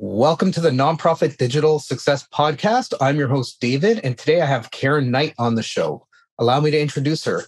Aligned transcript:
Welcome 0.00 0.52
to 0.52 0.60
the 0.60 0.70
Nonprofit 0.70 1.38
Digital 1.38 1.80
Success 1.80 2.24
Podcast. 2.32 2.94
I'm 3.00 3.16
your 3.16 3.26
host, 3.26 3.60
David, 3.60 3.98
and 4.04 4.16
today 4.16 4.40
I 4.40 4.46
have 4.46 4.70
Karen 4.70 5.10
Knight 5.10 5.34
on 5.38 5.56
the 5.56 5.62
show. 5.64 6.06
Allow 6.38 6.60
me 6.60 6.70
to 6.70 6.80
introduce 6.80 7.24
her. 7.24 7.42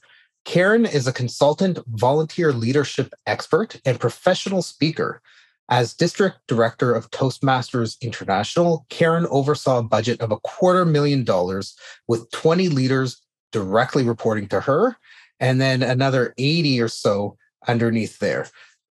Karen 0.45 0.85
is 0.85 1.07
a 1.07 1.13
consultant, 1.13 1.79
volunteer 1.87 2.53
leadership 2.53 3.15
expert, 3.25 3.81
and 3.85 4.01
professional 4.01 4.63
speaker. 4.63 5.23
As 5.69 5.95
district 5.95 6.39
director 6.49 6.93
of 6.93 7.09
Toastmasters 7.13 8.01
International, 8.01 8.85
Karen 8.89 9.29
oversaw 9.31 9.79
a 9.79 9.85
budget 9.85 10.21
of 10.21 10.33
a 10.33 10.41
quarter 10.41 10.85
million 10.85 11.23
dollars 11.23 11.77
with 12.09 12.29
20 12.33 12.69
leaders 12.69 13.23
directly 13.53 14.03
reporting 14.03 14.49
to 14.49 14.59
her, 14.59 14.97
and 15.39 15.61
then 15.61 15.85
another 15.85 16.35
80 16.37 16.81
or 16.81 16.89
so 16.89 17.37
underneath 17.69 18.19
there 18.19 18.49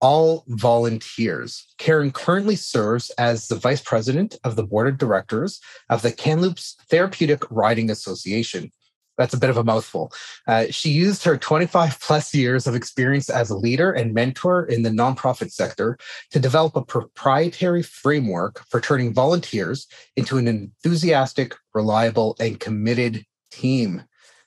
all 0.06 0.44
volunteers. 0.50 1.66
Karen 1.80 2.12
currently 2.12 2.56
serves 2.56 3.10
as 3.18 3.48
the 3.48 3.56
vice 3.56 3.82
president 3.82 4.38
of 4.44 4.56
the 4.56 4.62
board 4.62 4.88
of 4.88 5.00
directors 5.00 5.60
of 5.90 6.04
the 6.04 6.12
Kamloops 6.12 6.76
Therapeutic 6.92 7.42
Riding 7.50 7.90
Association. 7.90 8.72
That's 9.18 9.34
a 9.34 9.40
bit 9.40 9.50
of 9.50 9.58
a 9.58 9.64
mouthful. 9.64 10.14
Uh, 10.48 10.66
she 10.70 10.92
used 10.92 11.24
her 11.24 11.38
25 11.38 12.00
plus 12.00 12.36
years 12.36 12.68
of 12.68 12.76
experience 12.76 13.32
as 13.32 13.50
a 13.50 13.58
leader 13.58 13.92
and 13.94 14.14
mentor 14.14 14.66
in 14.66 14.84
the 14.84 14.92
nonprofit 14.92 15.52
sector 15.52 15.98
to 16.30 16.40
develop 16.40 16.76
a 16.76 16.86
proprietary 16.86 17.82
framework 17.82 18.64
for 18.70 18.80
turning 18.80 19.12
volunteers 19.12 19.88
into 20.16 20.38
an 20.38 20.48
enthusiastic, 20.48 21.56
reliable, 21.74 22.36
and 22.40 22.60
committed 22.60 23.26
team. 23.50 24.04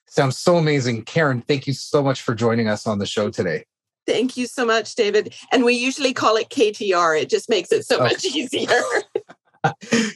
Sounds 0.07 0.39
so 0.39 0.57
amazing. 0.57 1.03
Karen, 1.03 1.43
thank 1.43 1.67
you 1.67 1.73
so 1.73 2.01
much 2.01 2.23
for 2.23 2.37
joining 2.37 2.69
us 2.69 2.87
on 2.87 3.01
the 3.01 3.07
show 3.07 3.29
today. 3.29 3.65
Thank 4.09 4.39
you 4.39 4.47
so 4.47 4.65
much, 4.65 4.95
David. 4.95 5.35
And 5.53 5.65
we 5.65 5.75
usually 5.75 6.15
call 6.15 6.37
it 6.37 6.49
KTR. 6.49 7.21
It 7.21 7.29
just 7.29 7.51
makes 7.51 7.71
it 7.71 7.85
so 7.85 7.99
oh. 7.99 8.05
much 8.05 8.25
easier. 8.25 8.81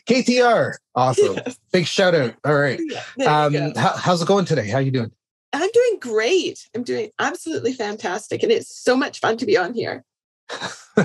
KTR. 0.09 0.77
Awesome. 0.95 1.35
Yes. 1.35 1.59
Big 1.73 1.87
shout 1.87 2.15
out. 2.15 2.35
All 2.47 2.55
right. 2.55 2.81
Yeah, 3.19 3.45
um, 3.45 3.75
how, 3.77 3.95
how's 3.95 4.23
it 4.23 4.29
going 4.29 4.47
today? 4.47 4.67
How 4.67 4.79
are 4.79 4.83
you 4.83 4.91
doing? 4.91 5.13
I'm 5.53 5.69
doing 5.71 5.99
great. 6.01 6.67
I'm 6.75 6.85
doing 6.85 7.11
absolutely 7.19 7.75
fantastic. 7.75 8.43
And 8.43 8.51
it's 8.51 8.75
so 8.75 8.97
much 8.97 9.21
fun 9.21 9.37
to 9.37 9.45
be 9.45 9.59
on 9.59 9.75
here. 9.75 10.05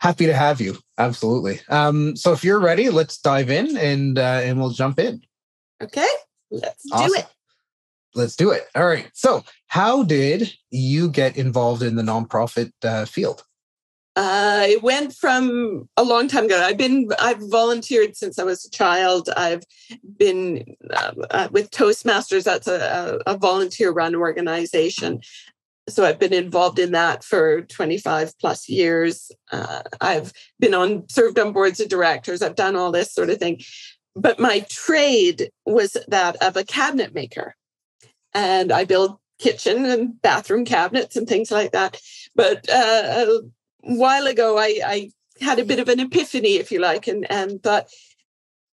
Happy 0.00 0.26
to 0.26 0.34
have 0.34 0.60
you. 0.60 0.78
Absolutely. 0.98 1.60
Um, 1.68 2.16
so 2.16 2.32
if 2.32 2.42
you're 2.42 2.58
ready, 2.58 2.90
let's 2.90 3.18
dive 3.18 3.50
in 3.50 3.76
and 3.76 4.18
uh, 4.18 4.40
and 4.42 4.58
we'll 4.58 4.70
jump 4.70 4.98
in. 4.98 5.22
Okay. 5.80 6.06
Let's 6.50 6.84
awesome. 6.90 7.06
do 7.06 7.14
it 7.14 7.26
let's 8.14 8.36
do 8.36 8.50
it. 8.50 8.66
All 8.74 8.86
right. 8.86 9.10
So, 9.14 9.44
how 9.66 10.02
did 10.02 10.52
you 10.70 11.10
get 11.10 11.36
involved 11.36 11.82
in 11.82 11.96
the 11.96 12.02
nonprofit 12.02 12.72
uh, 12.82 13.04
field? 13.04 13.44
Uh, 14.16 14.66
I 14.66 14.76
went 14.82 15.14
from 15.14 15.88
a 15.96 16.02
long 16.02 16.26
time 16.26 16.46
ago. 16.46 16.60
I've 16.60 16.76
been 16.76 17.08
I've 17.20 17.38
volunteered 17.50 18.16
since 18.16 18.38
I 18.38 18.42
was 18.42 18.64
a 18.64 18.70
child. 18.70 19.28
I've 19.36 19.62
been 20.16 20.74
uh, 20.90 21.12
uh, 21.30 21.48
with 21.52 21.70
Toastmasters. 21.70 22.42
That's 22.42 22.66
a, 22.66 23.20
a 23.26 23.36
volunteer-run 23.38 24.16
organization. 24.16 25.20
So 25.88 26.04
I've 26.04 26.18
been 26.18 26.32
involved 26.32 26.80
in 26.80 26.92
that 26.92 27.22
for 27.22 27.62
25 27.62 28.36
plus 28.40 28.68
years. 28.68 29.30
Uh, 29.52 29.82
I've 30.00 30.32
been 30.58 30.74
on 30.74 31.08
served 31.08 31.38
on 31.38 31.52
boards 31.52 31.78
of 31.78 31.88
directors. 31.88 32.42
I've 32.42 32.56
done 32.56 32.74
all 32.74 32.90
this 32.90 33.14
sort 33.14 33.30
of 33.30 33.38
thing. 33.38 33.60
But 34.16 34.40
my 34.40 34.66
trade 34.68 35.50
was 35.64 35.96
that 36.08 36.34
of 36.42 36.56
a 36.56 36.64
cabinet 36.64 37.14
maker 37.14 37.54
and 38.38 38.70
I 38.70 38.84
build 38.84 39.18
kitchen 39.40 39.84
and 39.84 40.22
bathroom 40.22 40.64
cabinets 40.64 41.16
and 41.16 41.26
things 41.26 41.50
like 41.50 41.72
that. 41.72 42.00
But 42.36 42.68
uh, 42.70 43.26
a 43.26 43.40
while 43.80 44.26
ago, 44.26 44.58
I, 44.58 44.80
I, 44.84 45.10
had 45.40 45.60
a 45.60 45.64
bit 45.64 45.78
of 45.78 45.88
an 45.88 46.00
epiphany, 46.00 46.56
if 46.56 46.72
you 46.72 46.80
like, 46.80 47.06
and, 47.06 47.24
and 47.30 47.62
thought, 47.62 47.86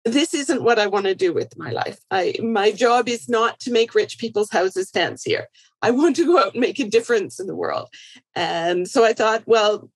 this 0.05 0.33
isn't 0.33 0.63
what 0.63 0.79
I 0.79 0.87
want 0.87 1.07
to 1.07 1.13
do 1.13 1.33
with 1.33 1.57
my 1.57 1.71
life. 1.71 1.99
I, 2.09 2.35
my 2.41 2.71
job 2.71 3.09
is 3.09 3.27
not 3.27 3.59
to 3.61 3.71
make 3.71 3.93
rich 3.93 4.17
people's 4.17 4.49
houses 4.49 4.89
fancier. 4.89 5.47
I 5.81 5.91
want 5.91 6.15
to 6.15 6.25
go 6.25 6.39
out 6.39 6.53
and 6.53 6.61
make 6.61 6.79
a 6.79 6.87
difference 6.87 7.37
in 7.37 7.47
the 7.47 7.55
world. 7.55 7.89
And 8.33 8.87
so 8.87 9.03
I 9.03 9.11
thought, 9.11 9.43
well, 9.45 9.89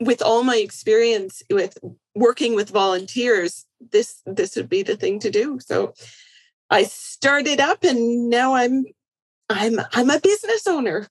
with 0.00 0.22
all 0.22 0.44
my 0.44 0.56
experience 0.56 1.42
with 1.50 1.76
working 2.14 2.54
with 2.54 2.70
volunteers, 2.70 3.66
this 3.92 4.22
this 4.24 4.56
would 4.56 4.70
be 4.70 4.82
the 4.82 4.96
thing 4.96 5.18
to 5.20 5.30
do. 5.30 5.58
So 5.60 5.92
I 6.70 6.84
started 6.84 7.60
up 7.60 7.84
and 7.84 8.30
now 8.30 8.54
I'm 8.54 8.86
I'm 9.48 9.80
I'm 9.92 10.10
a 10.10 10.20
business 10.20 10.66
owner. 10.66 11.08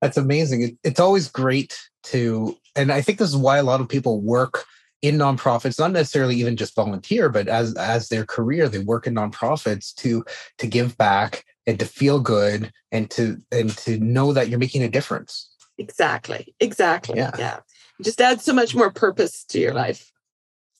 That's 0.00 0.16
amazing. 0.16 0.62
It, 0.62 0.78
it's 0.82 1.00
always 1.00 1.28
great 1.28 1.78
to, 2.04 2.56
and 2.74 2.90
I 2.90 3.02
think 3.02 3.18
this 3.18 3.28
is 3.28 3.36
why 3.36 3.58
a 3.58 3.62
lot 3.62 3.80
of 3.80 3.88
people 3.88 4.20
work 4.20 4.64
in 5.02 5.16
nonprofits, 5.16 5.78
not 5.78 5.92
necessarily 5.92 6.36
even 6.36 6.56
just 6.56 6.74
volunteer, 6.74 7.28
but 7.28 7.48
as 7.48 7.74
as 7.76 8.08
their 8.08 8.24
career, 8.24 8.68
they 8.68 8.78
work 8.78 9.06
in 9.06 9.14
nonprofits 9.14 9.94
to 9.96 10.24
to 10.58 10.66
give 10.66 10.96
back 10.98 11.44
and 11.66 11.78
to 11.78 11.86
feel 11.86 12.20
good 12.20 12.72
and 12.92 13.10
to 13.10 13.38
and 13.52 13.70
to 13.78 13.98
know 13.98 14.32
that 14.32 14.48
you're 14.48 14.58
making 14.58 14.82
a 14.82 14.88
difference. 14.88 15.48
Exactly. 15.78 16.54
Exactly. 16.60 17.16
Yeah. 17.16 17.32
yeah. 17.38 17.60
Just 18.02 18.20
add 18.20 18.40
so 18.40 18.52
much 18.52 18.74
more 18.74 18.90
purpose 18.90 19.44
to 19.44 19.58
your 19.58 19.72
life. 19.72 20.10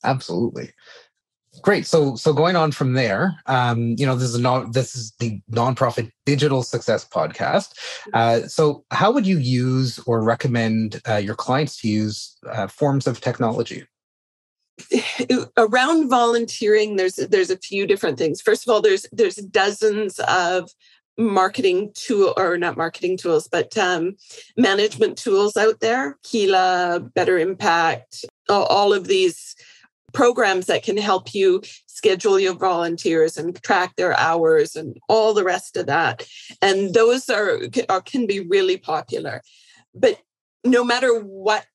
Absolutely. 0.05 0.73
Great. 1.63 1.85
So 1.85 2.15
so 2.15 2.33
going 2.33 2.55
on 2.55 2.71
from 2.71 2.93
there, 2.93 3.35
um, 3.47 3.97
you 3.99 4.07
know, 4.07 4.15
this 4.15 4.31
is 4.31 4.39
not 4.39 4.73
this 4.73 4.95
is 4.95 5.13
the 5.19 5.41
nonprofit 5.51 6.11
digital 6.25 6.63
success 6.63 7.05
podcast. 7.05 7.75
Mm-hmm. 7.75 8.11
Uh, 8.15 8.49
so 8.49 8.85
how 8.93 9.11
would 9.11 9.27
you 9.27 9.39
use 9.39 9.99
or 10.07 10.23
recommend 10.23 11.01
uh, 11.09 11.17
your 11.17 11.35
clients 11.35 11.81
to 11.81 11.89
use 11.89 12.37
uh, 12.49 12.69
forms 12.69 13.09
of 13.09 13.21
technology? 13.21 13.85
Around 15.57 16.09
volunteering, 16.09 16.97
there's 16.97 17.17
there's 17.17 17.51
a 17.51 17.59
few 17.59 17.85
different 17.85 18.17
things. 18.17 18.41
First 18.41 18.67
of 18.67 18.73
all, 18.73 18.81
there's 18.81 19.05
there's 19.11 19.37
dozens 19.37 20.21
of 20.21 20.71
marketing 21.19 21.93
tool 21.95 22.33
or 22.37 22.57
not 22.59 22.77
marketing 22.77 23.17
tools, 23.17 23.49
but 23.51 23.77
um, 23.77 24.17
management 24.57 25.19
tools 25.19 25.57
out 25.57 25.81
there. 25.81 26.17
Keela, 26.23 27.01
Better 27.15 27.39
Impact, 27.39 28.25
all 28.49 28.93
of 28.93 29.09
these 29.09 29.57
programs 30.13 30.67
that 30.67 30.83
can 30.83 30.97
help 30.97 31.35
you 31.35 31.63
schedule 31.87 32.39
your 32.39 32.55
volunteers 32.55 33.37
and 33.37 33.61
track 33.63 33.95
their 33.97 34.17
hours 34.19 34.77
and 34.77 34.97
all 35.09 35.35
the 35.35 35.45
rest 35.45 35.77
of 35.77 35.87
that. 35.87 36.27
And 36.63 36.95
those 36.95 37.29
are, 37.29 37.59
are 37.89 38.01
can 38.01 38.27
be 38.27 38.41
really 38.41 38.77
popular. 38.77 39.43
But 39.95 40.19
no 40.65 40.85
matter 40.85 41.21
what 41.21 41.67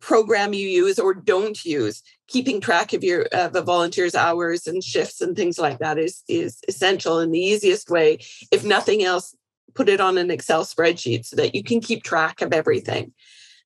program 0.00 0.52
you 0.52 0.68
use 0.68 0.98
or 0.98 1.14
don't 1.14 1.64
use 1.64 2.02
keeping 2.26 2.60
track 2.60 2.92
of 2.92 3.04
your 3.04 3.22
of 3.32 3.52
the 3.52 3.62
volunteers 3.62 4.16
hours 4.16 4.66
and 4.66 4.82
shifts 4.82 5.20
and 5.20 5.36
things 5.36 5.60
like 5.60 5.78
that 5.78 5.96
is 5.96 6.24
is 6.26 6.58
essential 6.66 7.20
and 7.20 7.32
the 7.32 7.38
easiest 7.38 7.88
way 7.88 8.18
if 8.50 8.64
nothing 8.64 9.04
else 9.04 9.36
put 9.74 9.88
it 9.88 10.00
on 10.00 10.18
an 10.18 10.30
excel 10.30 10.64
spreadsheet 10.64 11.24
so 11.24 11.36
that 11.36 11.54
you 11.54 11.62
can 11.62 11.80
keep 11.80 12.02
track 12.02 12.42
of 12.42 12.52
everything. 12.52 13.12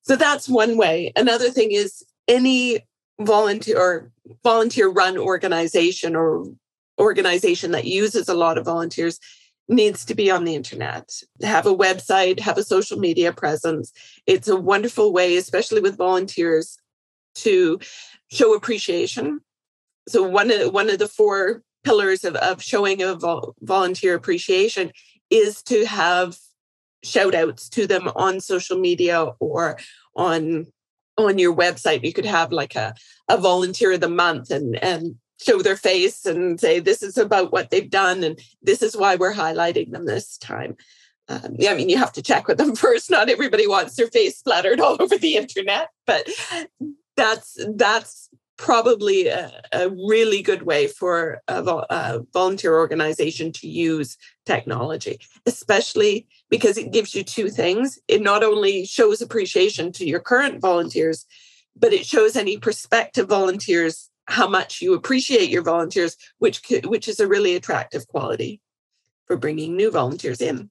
So 0.03 0.15
that's 0.15 0.47
one 0.47 0.77
way. 0.77 1.11
Another 1.15 1.49
thing 1.49 1.71
is 1.71 2.03
any 2.27 2.79
volunteer 3.19 3.79
or 3.79 4.11
volunteer 4.43 4.89
run 4.89 5.17
organization 5.17 6.15
or 6.15 6.45
organization 6.99 7.71
that 7.71 7.85
uses 7.85 8.29
a 8.29 8.33
lot 8.33 8.57
of 8.57 8.65
volunteers 8.65 9.19
needs 9.69 10.05
to 10.05 10.15
be 10.15 10.31
on 10.31 10.45
the 10.45 10.55
internet 10.55 11.11
have 11.41 11.65
a 11.65 11.75
website 11.75 12.39
have 12.39 12.57
a 12.57 12.63
social 12.63 12.97
media 12.97 13.33
presence. 13.33 13.91
It's 14.25 14.47
a 14.47 14.55
wonderful 14.55 15.11
way 15.11 15.35
especially 15.35 15.81
with 15.81 15.97
volunteers 15.97 16.77
to 17.35 17.79
show 18.31 18.55
appreciation. 18.55 19.41
So 20.07 20.23
one 20.23 20.51
of 20.51 20.73
one 20.73 20.89
of 20.89 20.99
the 20.99 21.07
four 21.07 21.63
pillars 21.83 22.23
of, 22.23 22.35
of 22.35 22.61
showing 22.61 23.01
a 23.01 23.15
vol- 23.15 23.55
volunteer 23.61 24.15
appreciation 24.15 24.91
is 25.29 25.61
to 25.63 25.85
have 25.85 26.37
shout 27.03 27.35
outs 27.35 27.69
to 27.69 27.87
them 27.87 28.09
on 28.15 28.39
social 28.39 28.79
media 28.79 29.31
or 29.39 29.77
on 30.15 30.65
on 31.17 31.37
your 31.37 31.55
website 31.55 32.03
you 32.03 32.13
could 32.13 32.25
have 32.25 32.51
like 32.51 32.75
a, 32.75 32.93
a 33.27 33.37
volunteer 33.37 33.93
of 33.93 34.01
the 34.01 34.09
month 34.09 34.51
and 34.51 34.75
and 34.83 35.15
show 35.39 35.61
their 35.61 35.77
face 35.77 36.25
and 36.25 36.59
say 36.59 36.79
this 36.79 37.03
is 37.03 37.17
about 37.17 37.51
what 37.51 37.69
they've 37.69 37.89
done 37.89 38.23
and 38.23 38.39
this 38.61 38.81
is 38.81 38.97
why 38.97 39.15
we're 39.15 39.33
highlighting 39.33 39.91
them 39.91 40.05
this 40.05 40.37
time. 40.37 40.75
Um, 41.29 41.57
i 41.67 41.75
mean 41.75 41.89
you 41.89 41.97
have 41.97 42.13
to 42.13 42.21
check 42.21 42.47
with 42.47 42.57
them 42.57 42.75
first. 42.85 43.11
Not 43.11 43.29
everybody 43.29 43.67
wants 43.67 43.95
their 43.95 44.07
face 44.07 44.37
splattered 44.37 44.79
all 44.79 44.97
over 44.99 45.17
the 45.17 45.35
internet 45.35 45.89
but 46.05 46.27
that's 47.15 47.57
that's 47.75 48.29
probably 48.57 49.27
a, 49.27 49.51
a 49.71 49.89
really 49.89 50.41
good 50.41 50.63
way 50.63 50.87
for 50.87 51.41
a, 51.47 51.63
a 51.63 52.21
volunteer 52.33 52.75
organization 52.75 53.51
to 53.51 53.67
use 53.67 54.17
technology 54.45 55.19
especially 55.45 56.27
because 56.49 56.77
it 56.77 56.91
gives 56.91 57.13
you 57.13 57.23
two 57.23 57.49
things. 57.49 57.99
It 58.07 58.21
not 58.21 58.43
only 58.43 58.85
shows 58.85 59.21
appreciation 59.21 59.91
to 59.93 60.07
your 60.07 60.19
current 60.19 60.61
volunteers, 60.61 61.25
but 61.75 61.93
it 61.93 62.05
shows 62.05 62.35
any 62.35 62.57
prospective 62.57 63.27
volunteers 63.27 64.09
how 64.27 64.47
much 64.47 64.81
you 64.81 64.93
appreciate 64.93 65.49
your 65.49 65.63
volunteers, 65.63 66.17
which 66.39 66.61
which 66.85 67.07
is 67.07 67.19
a 67.19 67.27
really 67.27 67.55
attractive 67.55 68.07
quality 68.07 68.61
for 69.25 69.37
bringing 69.37 69.75
new 69.75 69.91
volunteers 69.91 70.41
in. 70.41 70.69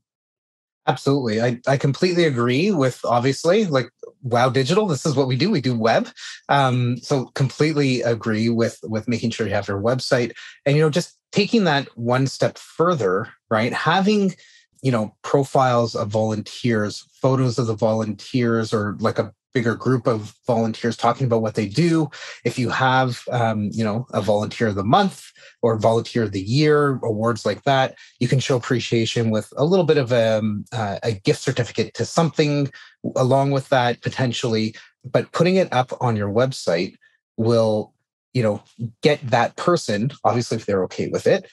Absolutely. 0.88 1.42
I, 1.42 1.60
I 1.66 1.76
completely 1.76 2.24
agree 2.24 2.70
with 2.70 3.00
obviously 3.04 3.64
like 3.64 3.90
wow 4.22 4.48
digital 4.48 4.86
this 4.86 5.04
is 5.04 5.16
what 5.16 5.26
we 5.26 5.36
do 5.36 5.50
we 5.50 5.60
do 5.60 5.76
web 5.76 6.08
um, 6.48 6.96
so 6.98 7.26
completely 7.34 8.02
agree 8.02 8.48
with 8.48 8.78
with 8.84 9.08
making 9.08 9.30
sure 9.30 9.46
you 9.46 9.54
have 9.54 9.68
your 9.68 9.80
website 9.80 10.32
and 10.64 10.76
you 10.76 10.82
know 10.82 10.90
just 10.90 11.18
taking 11.32 11.64
that 11.64 11.88
one 11.96 12.26
step 12.26 12.56
further 12.56 13.28
right 13.50 13.72
having 13.72 14.34
you 14.82 14.92
know 14.92 15.14
profiles 15.22 15.94
of 15.94 16.08
volunteers 16.08 17.04
photos 17.20 17.58
of 17.58 17.66
the 17.66 17.74
volunteers 17.74 18.72
or 18.72 18.96
like 19.00 19.18
a 19.18 19.32
bigger 19.56 19.74
group 19.74 20.06
of 20.06 20.34
volunteers 20.46 20.98
talking 20.98 21.26
about 21.26 21.40
what 21.40 21.54
they 21.54 21.66
do. 21.66 22.10
If 22.44 22.58
you 22.58 22.68
have 22.68 23.22
um, 23.30 23.70
you 23.72 23.82
know 23.82 24.06
a 24.12 24.20
volunteer 24.20 24.68
of 24.68 24.74
the 24.74 24.84
month 24.84 25.32
or 25.62 25.78
volunteer 25.78 26.24
of 26.24 26.32
the 26.32 26.42
year 26.42 26.96
awards 27.02 27.46
like 27.46 27.62
that 27.62 27.96
you 28.20 28.28
can 28.28 28.38
show 28.38 28.56
appreciation 28.56 29.30
with 29.30 29.50
a 29.56 29.64
little 29.64 29.86
bit 29.86 29.96
of 29.96 30.12
a, 30.12 30.38
um, 30.38 30.66
uh, 30.72 30.98
a 31.02 31.12
gift 31.12 31.40
certificate 31.40 31.94
to 31.94 32.04
something 32.04 32.70
along 33.16 33.50
with 33.50 33.70
that 33.70 34.02
potentially. 34.02 34.74
But 35.04 35.32
putting 35.32 35.56
it 35.56 35.72
up 35.72 35.90
on 36.02 36.16
your 36.16 36.28
website 36.28 36.96
will 37.38 37.94
you 38.34 38.42
know 38.42 38.62
get 39.02 39.18
that 39.30 39.56
person 39.56 40.10
obviously 40.22 40.58
if 40.58 40.66
they're 40.66 40.84
okay 40.84 41.08
with 41.08 41.26
it 41.26 41.48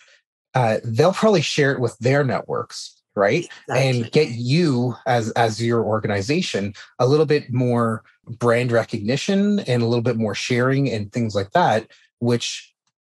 uh, 0.53 0.79
they'll 0.83 1.13
probably 1.13 1.41
share 1.41 1.71
it 1.71 1.79
with 1.79 1.97
their 1.99 2.25
networks 2.25 3.01
right? 3.15 3.47
Exactly. 3.67 4.01
and 4.01 4.11
get 4.11 4.29
you 4.29 4.95
as 5.05 5.31
as 5.31 5.61
your 5.61 5.83
organization 5.83 6.73
a 6.99 7.07
little 7.07 7.25
bit 7.25 7.51
more 7.51 8.03
brand 8.27 8.71
recognition 8.71 9.59
and 9.61 9.83
a 9.83 9.85
little 9.85 10.01
bit 10.01 10.17
more 10.17 10.35
sharing 10.35 10.89
and 10.89 11.11
things 11.11 11.35
like 11.35 11.51
that 11.51 11.87
which 12.19 12.73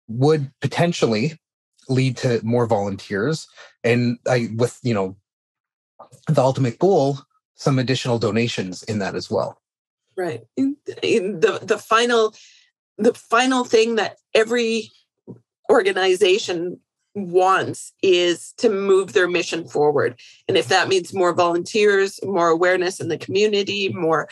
would 0.07 0.51
potentially 0.61 1.37
lead 1.89 2.17
to 2.17 2.39
more 2.43 2.65
volunteers. 2.65 3.47
And 3.83 4.17
I, 4.27 4.49
with 4.55 4.79
you 4.83 4.93
know 4.93 5.17
the 6.27 6.41
ultimate 6.41 6.79
goal 6.79 7.19
some 7.55 7.79
additional 7.79 8.19
donations 8.19 8.83
in 8.83 8.99
that 8.99 9.15
as 9.15 9.29
well. 9.29 9.61
Right. 10.17 10.41
In, 10.57 10.75
in 11.01 11.39
the 11.39 11.59
the 11.61 11.77
final 11.77 12.33
the 12.97 13.13
final 13.13 13.63
thing 13.63 13.95
that 13.95 14.17
every 14.33 14.91
organization 15.69 16.79
wants 17.15 17.93
is 18.01 18.53
to 18.57 18.69
move 18.69 19.13
their 19.13 19.27
mission 19.27 19.67
forward. 19.67 20.19
And 20.47 20.57
if 20.57 20.67
that 20.67 20.87
means 20.87 21.13
more 21.13 21.33
volunteers, 21.33 22.19
more 22.23 22.49
awareness 22.49 22.99
in 22.99 23.07
the 23.07 23.17
community, 23.17 23.89
more 23.89 24.29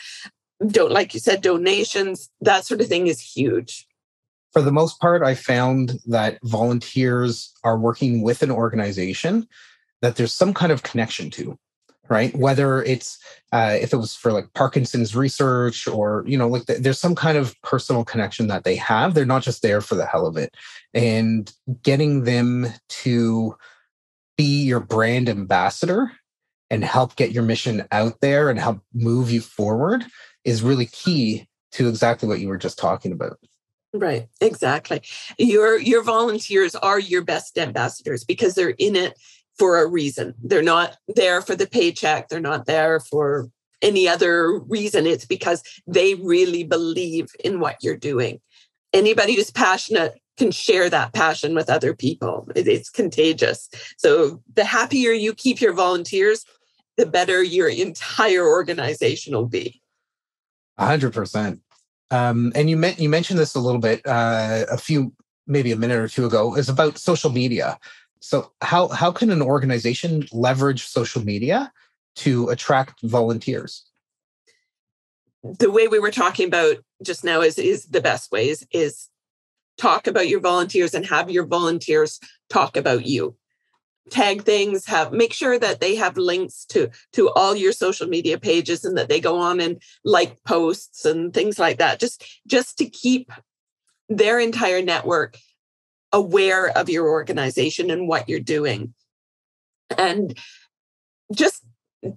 don't 0.68 0.92
like 0.92 1.14
you 1.14 1.20
said 1.20 1.42
donations, 1.42 2.30
that 2.40 2.64
sort 2.64 2.80
of 2.80 2.86
thing 2.86 3.08
is 3.08 3.20
huge. 3.20 3.86
For 4.52 4.62
the 4.62 4.72
most 4.72 5.00
part, 5.00 5.22
I 5.22 5.34
found 5.34 5.98
that 6.06 6.38
volunteers 6.44 7.52
are 7.64 7.78
working 7.78 8.22
with 8.22 8.42
an 8.42 8.50
organization 8.50 9.48
that 10.02 10.16
there's 10.16 10.34
some 10.34 10.52
kind 10.52 10.70
of 10.70 10.82
connection 10.82 11.30
to 11.30 11.58
right? 12.08 12.34
Whether 12.36 12.82
it's 12.82 13.18
uh, 13.52 13.76
if 13.80 13.92
it 13.92 13.96
was 13.96 14.14
for 14.14 14.32
like 14.32 14.52
parkinson's 14.54 15.14
research 15.14 15.86
or 15.86 16.24
you 16.26 16.36
know 16.36 16.48
like 16.48 16.66
the, 16.66 16.74
there's 16.74 17.00
some 17.00 17.14
kind 17.14 17.38
of 17.38 17.54
personal 17.62 18.04
connection 18.04 18.48
that 18.48 18.64
they 18.64 18.76
have. 18.76 19.14
They're 19.14 19.24
not 19.24 19.42
just 19.42 19.62
there 19.62 19.80
for 19.80 19.94
the 19.94 20.06
hell 20.06 20.26
of 20.26 20.36
it. 20.36 20.54
And 20.94 21.52
getting 21.82 22.24
them 22.24 22.66
to 22.88 23.56
be 24.36 24.62
your 24.64 24.80
brand 24.80 25.28
ambassador 25.28 26.12
and 26.70 26.84
help 26.84 27.16
get 27.16 27.32
your 27.32 27.42
mission 27.42 27.86
out 27.92 28.20
there 28.20 28.48
and 28.48 28.58
help 28.58 28.80
move 28.94 29.30
you 29.30 29.40
forward 29.40 30.04
is 30.44 30.62
really 30.62 30.86
key 30.86 31.46
to 31.72 31.88
exactly 31.88 32.28
what 32.28 32.40
you 32.40 32.48
were 32.48 32.58
just 32.58 32.78
talking 32.78 33.12
about. 33.12 33.38
Right 33.94 34.26
exactly. 34.40 35.02
Your 35.38 35.78
your 35.78 36.02
volunteers 36.02 36.74
are 36.74 36.98
your 36.98 37.22
best 37.22 37.58
ambassadors 37.58 38.24
because 38.24 38.54
they're 38.54 38.70
in 38.78 38.96
it 38.96 39.18
for 39.58 39.82
a 39.82 39.86
reason. 39.86 40.34
They're 40.42 40.62
not 40.62 40.96
there 41.08 41.42
for 41.42 41.54
the 41.54 41.66
paycheck. 41.66 42.28
They're 42.28 42.40
not 42.40 42.66
there 42.66 43.00
for 43.00 43.48
any 43.80 44.08
other 44.08 44.58
reason. 44.60 45.06
It's 45.06 45.26
because 45.26 45.62
they 45.86 46.14
really 46.14 46.64
believe 46.64 47.30
in 47.44 47.60
what 47.60 47.76
you're 47.82 47.96
doing. 47.96 48.40
Anybody 48.92 49.34
who's 49.34 49.50
passionate 49.50 50.14
can 50.38 50.50
share 50.50 50.88
that 50.88 51.12
passion 51.12 51.54
with 51.54 51.68
other 51.68 51.94
people. 51.94 52.48
It's 52.54 52.88
contagious. 52.88 53.68
So 53.98 54.42
the 54.54 54.64
happier 54.64 55.12
you 55.12 55.34
keep 55.34 55.60
your 55.60 55.74
volunteers, 55.74 56.44
the 56.96 57.06
better 57.06 57.42
your 57.42 57.68
entire 57.68 58.46
organization 58.46 59.34
will 59.34 59.46
be. 59.46 59.80
A 60.78 60.86
hundred 60.86 61.12
percent. 61.12 61.60
Um, 62.10 62.52
and 62.54 62.68
you 62.68 62.82
you 62.98 63.08
mentioned 63.08 63.38
this 63.38 63.54
a 63.54 63.60
little 63.60 63.80
bit 63.80 64.06
uh, 64.06 64.66
a 64.70 64.78
few 64.78 65.12
maybe 65.46 65.72
a 65.72 65.76
minute 65.76 65.98
or 65.98 66.08
two 66.08 66.26
ago 66.26 66.54
is 66.56 66.68
about 66.68 66.98
social 66.98 67.30
media. 67.30 67.78
So 68.22 68.52
how 68.62 68.86
how 68.86 69.10
can 69.10 69.30
an 69.30 69.42
organization 69.42 70.26
leverage 70.32 70.84
social 70.84 71.24
media 71.24 71.72
to 72.16 72.48
attract 72.50 73.02
volunteers? 73.02 73.84
The 75.42 75.72
way 75.72 75.88
we 75.88 75.98
were 75.98 76.12
talking 76.12 76.46
about 76.46 76.76
just 77.02 77.24
now 77.24 77.40
is 77.40 77.58
is 77.58 77.86
the 77.86 78.00
best 78.00 78.30
ways 78.30 78.64
is 78.70 79.08
talk 79.76 80.06
about 80.06 80.28
your 80.28 80.38
volunteers 80.38 80.94
and 80.94 81.04
have 81.04 81.30
your 81.30 81.44
volunteers 81.44 82.20
talk 82.48 82.76
about 82.76 83.06
you 83.06 83.34
tag 84.10 84.42
things 84.42 84.86
have 84.86 85.12
make 85.12 85.32
sure 85.32 85.58
that 85.58 85.80
they 85.80 85.94
have 85.94 86.16
links 86.16 86.64
to 86.64 86.90
to 87.12 87.30
all 87.30 87.54
your 87.54 87.72
social 87.72 88.06
media 88.06 88.38
pages 88.38 88.84
and 88.84 88.96
that 88.98 89.08
they 89.08 89.20
go 89.20 89.38
on 89.38 89.60
and 89.60 89.80
like 90.04 90.42
posts 90.44 91.04
and 91.04 91.32
things 91.32 91.58
like 91.58 91.78
that 91.78 92.00
just 92.00 92.24
just 92.46 92.76
to 92.76 92.84
keep 92.84 93.30
their 94.08 94.40
entire 94.40 94.82
network 94.82 95.38
aware 96.12 96.68
of 96.76 96.88
your 96.88 97.08
organization 97.08 97.90
and 97.90 98.08
what 98.08 98.28
you're 98.28 98.40
doing. 98.40 98.94
And 99.96 100.38
just 101.34 101.62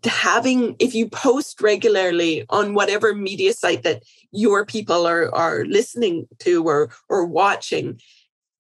having, 0.03 0.75
if 0.80 0.95
you 0.95 1.07
post 1.07 1.62
regularly 1.62 2.45
on 2.50 2.74
whatever 2.74 3.13
media 3.13 3.53
site 3.53 3.83
that 3.83 4.03
your 4.31 4.65
people 4.65 5.06
are, 5.06 5.33
are 5.33 5.65
listening 5.65 6.27
to 6.39 6.63
or, 6.63 6.89
or 7.09 7.25
watching, 7.25 8.00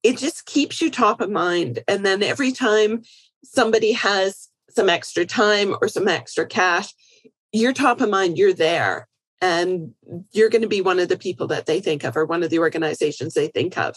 it 0.03 0.17
just 0.17 0.45
keeps 0.45 0.81
you 0.81 0.91
top 0.91 1.19
of 1.21 1.31
mind. 1.31 1.79
And 1.87 2.05
then 2.05 2.21
every 2.21 2.51
time 2.51 3.01
somebody 3.43 3.91
has 3.93 4.49
some 4.69 4.89
extra 4.89 5.25
time 5.25 5.75
or 5.81 5.87
some 5.87 6.07
extra 6.07 6.45
cash, 6.45 6.93
you're 7.51 7.73
top 7.73 8.01
of 8.01 8.09
mind, 8.09 8.37
you're 8.37 8.53
there. 8.53 9.07
And 9.41 9.93
you're 10.31 10.49
going 10.49 10.61
to 10.61 10.67
be 10.67 10.81
one 10.81 10.99
of 10.99 11.09
the 11.09 11.17
people 11.17 11.47
that 11.47 11.65
they 11.65 11.79
think 11.79 12.03
of 12.03 12.15
or 12.15 12.25
one 12.25 12.43
of 12.43 12.49
the 12.49 12.59
organizations 12.59 13.33
they 13.33 13.47
think 13.47 13.77
of 13.77 13.95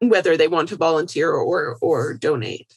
whether 0.00 0.36
they 0.36 0.48
want 0.48 0.68
to 0.70 0.76
volunteer 0.76 1.30
or 1.30 1.78
or 1.80 2.14
donate. 2.14 2.76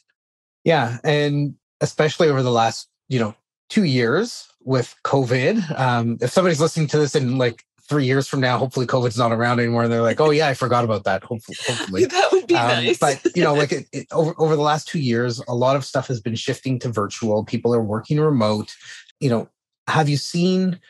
Yeah, 0.64 0.98
and 1.04 1.54
especially 1.80 2.28
over 2.28 2.42
the 2.42 2.50
last 2.50 2.88
you 3.08 3.18
know 3.18 3.34
two 3.68 3.84
years 3.84 4.48
with 4.62 4.94
COVID. 5.04 5.78
Um, 5.78 6.18
if 6.20 6.30
somebody's 6.30 6.60
listening 6.60 6.86
to 6.88 6.98
this 6.98 7.14
in 7.14 7.38
like 7.38 7.64
three 7.88 8.06
years 8.06 8.26
from 8.26 8.40
now, 8.40 8.56
hopefully 8.56 8.86
COVID's 8.86 9.18
not 9.18 9.32
around 9.32 9.60
anymore, 9.60 9.84
and 9.84 9.92
they're 9.92 10.02
like, 10.02 10.20
"Oh 10.20 10.30
yeah, 10.30 10.48
I 10.48 10.54
forgot 10.54 10.84
about 10.84 11.04
that." 11.04 11.22
Hopefully, 11.24 11.56
hopefully. 11.66 12.04
that 12.06 12.28
would 12.32 12.46
be 12.46 12.54
um, 12.54 12.84
nice. 12.84 12.98
but 12.98 13.24
you 13.34 13.42
know, 13.42 13.54
like 13.54 13.72
it, 13.72 13.86
it, 13.92 14.06
over 14.12 14.34
over 14.38 14.56
the 14.56 14.62
last 14.62 14.88
two 14.88 15.00
years, 15.00 15.40
a 15.48 15.54
lot 15.54 15.76
of 15.76 15.84
stuff 15.84 16.08
has 16.08 16.20
been 16.20 16.34
shifting 16.34 16.78
to 16.80 16.88
virtual. 16.88 17.44
People 17.44 17.74
are 17.74 17.82
working 17.82 18.20
remote. 18.20 18.74
You 19.20 19.30
know, 19.30 19.48
have 19.88 20.08
you 20.08 20.16
seen 20.16 20.80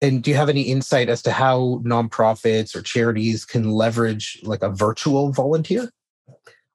and 0.00 0.22
do 0.22 0.30
you 0.30 0.36
have 0.36 0.48
any 0.48 0.62
insight 0.62 1.08
as 1.08 1.22
to 1.22 1.32
how 1.32 1.80
nonprofits 1.84 2.74
or 2.74 2.82
charities 2.82 3.44
can 3.44 3.70
leverage 3.70 4.40
like 4.44 4.62
a 4.62 4.70
virtual 4.70 5.32
volunteer? 5.32 5.90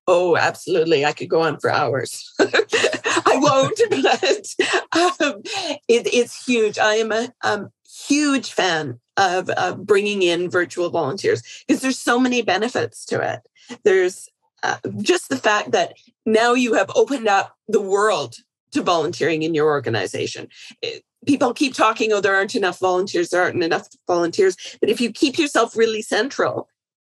Oh, 0.07 0.35
absolutely. 0.35 1.05
I 1.05 1.13
could 1.13 1.29
go 1.29 1.41
on 1.41 1.59
for 1.59 1.69
hours. 1.69 2.29
I 2.39 3.39
won't, 3.41 3.79
but 3.89 5.21
um, 5.21 5.41
it, 5.87 6.13
it's 6.13 6.45
huge. 6.45 6.77
I 6.77 6.95
am 6.95 7.11
a 7.13 7.29
um, 7.43 7.69
huge 8.07 8.51
fan 8.51 8.99
of 9.15 9.49
bringing 9.85 10.23
in 10.23 10.49
virtual 10.49 10.89
volunteers 10.89 11.41
because 11.65 11.81
there's 11.81 11.99
so 11.99 12.19
many 12.19 12.41
benefits 12.41 13.05
to 13.05 13.21
it. 13.21 13.79
There's 13.83 14.27
uh, 14.63 14.77
just 15.01 15.29
the 15.29 15.37
fact 15.37 15.71
that 15.71 15.93
now 16.25 16.53
you 16.53 16.73
have 16.73 16.91
opened 16.95 17.27
up 17.27 17.55
the 17.67 17.81
world 17.81 18.35
to 18.71 18.81
volunteering 18.81 19.43
in 19.43 19.53
your 19.53 19.67
organization. 19.67 20.47
It, 20.81 21.03
people 21.25 21.53
keep 21.53 21.73
talking, 21.73 22.11
oh, 22.11 22.21
there 22.21 22.35
aren't 22.35 22.55
enough 22.55 22.79
volunteers, 22.79 23.29
there 23.29 23.43
aren't 23.43 23.63
enough 23.63 23.87
volunteers. 24.07 24.55
But 24.79 24.89
if 24.89 25.01
you 25.01 25.11
keep 25.11 25.37
yourself 25.37 25.75
really 25.75 26.01
central, 26.01 26.69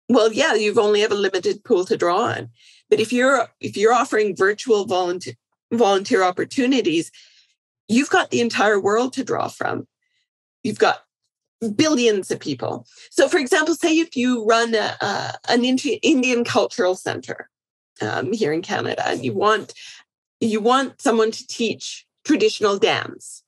well, 0.08 0.32
yeah, 0.32 0.54
you've 0.54 0.78
only 0.78 1.00
have 1.00 1.12
a 1.12 1.16
limited 1.16 1.64
pool 1.64 1.84
to 1.84 1.96
draw 1.96 2.20
on. 2.20 2.50
But 2.90 3.00
if 3.00 3.12
you're 3.12 3.48
if 3.60 3.76
you're 3.76 3.92
offering 3.92 4.36
virtual 4.36 4.86
volunteer 4.86 5.34
volunteer 5.72 6.22
opportunities, 6.22 7.10
you've 7.88 8.10
got 8.10 8.30
the 8.30 8.40
entire 8.40 8.80
world 8.80 9.12
to 9.14 9.24
draw 9.24 9.48
from. 9.48 9.86
You've 10.62 10.78
got 10.78 11.02
billions 11.74 12.30
of 12.30 12.40
people. 12.40 12.86
So, 13.10 13.28
for 13.28 13.38
example, 13.38 13.74
say 13.74 13.98
if 13.98 14.16
you 14.16 14.44
run 14.46 14.74
a, 14.74 14.96
a, 15.00 15.34
an 15.48 15.64
Indian 15.64 16.44
cultural 16.44 16.94
center 16.94 17.50
um, 18.00 18.32
here 18.32 18.52
in 18.52 18.62
Canada, 18.62 19.06
and 19.06 19.24
you 19.24 19.32
want 19.34 19.74
you 20.40 20.60
want 20.60 21.00
someone 21.00 21.32
to 21.32 21.46
teach 21.46 22.06
traditional 22.24 22.78
dance, 22.78 23.42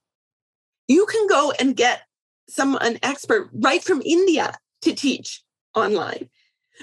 you 0.91 1.07
can 1.07 1.27
go 1.29 1.53
and 1.61 1.77
get 1.77 2.03
some 2.49 2.77
an 2.81 2.99
expert 3.05 3.49
right 3.53 3.83
from 3.83 4.03
India 4.05 4.59
to 4.83 4.93
teach 4.93 5.41
online. 5.77 6.29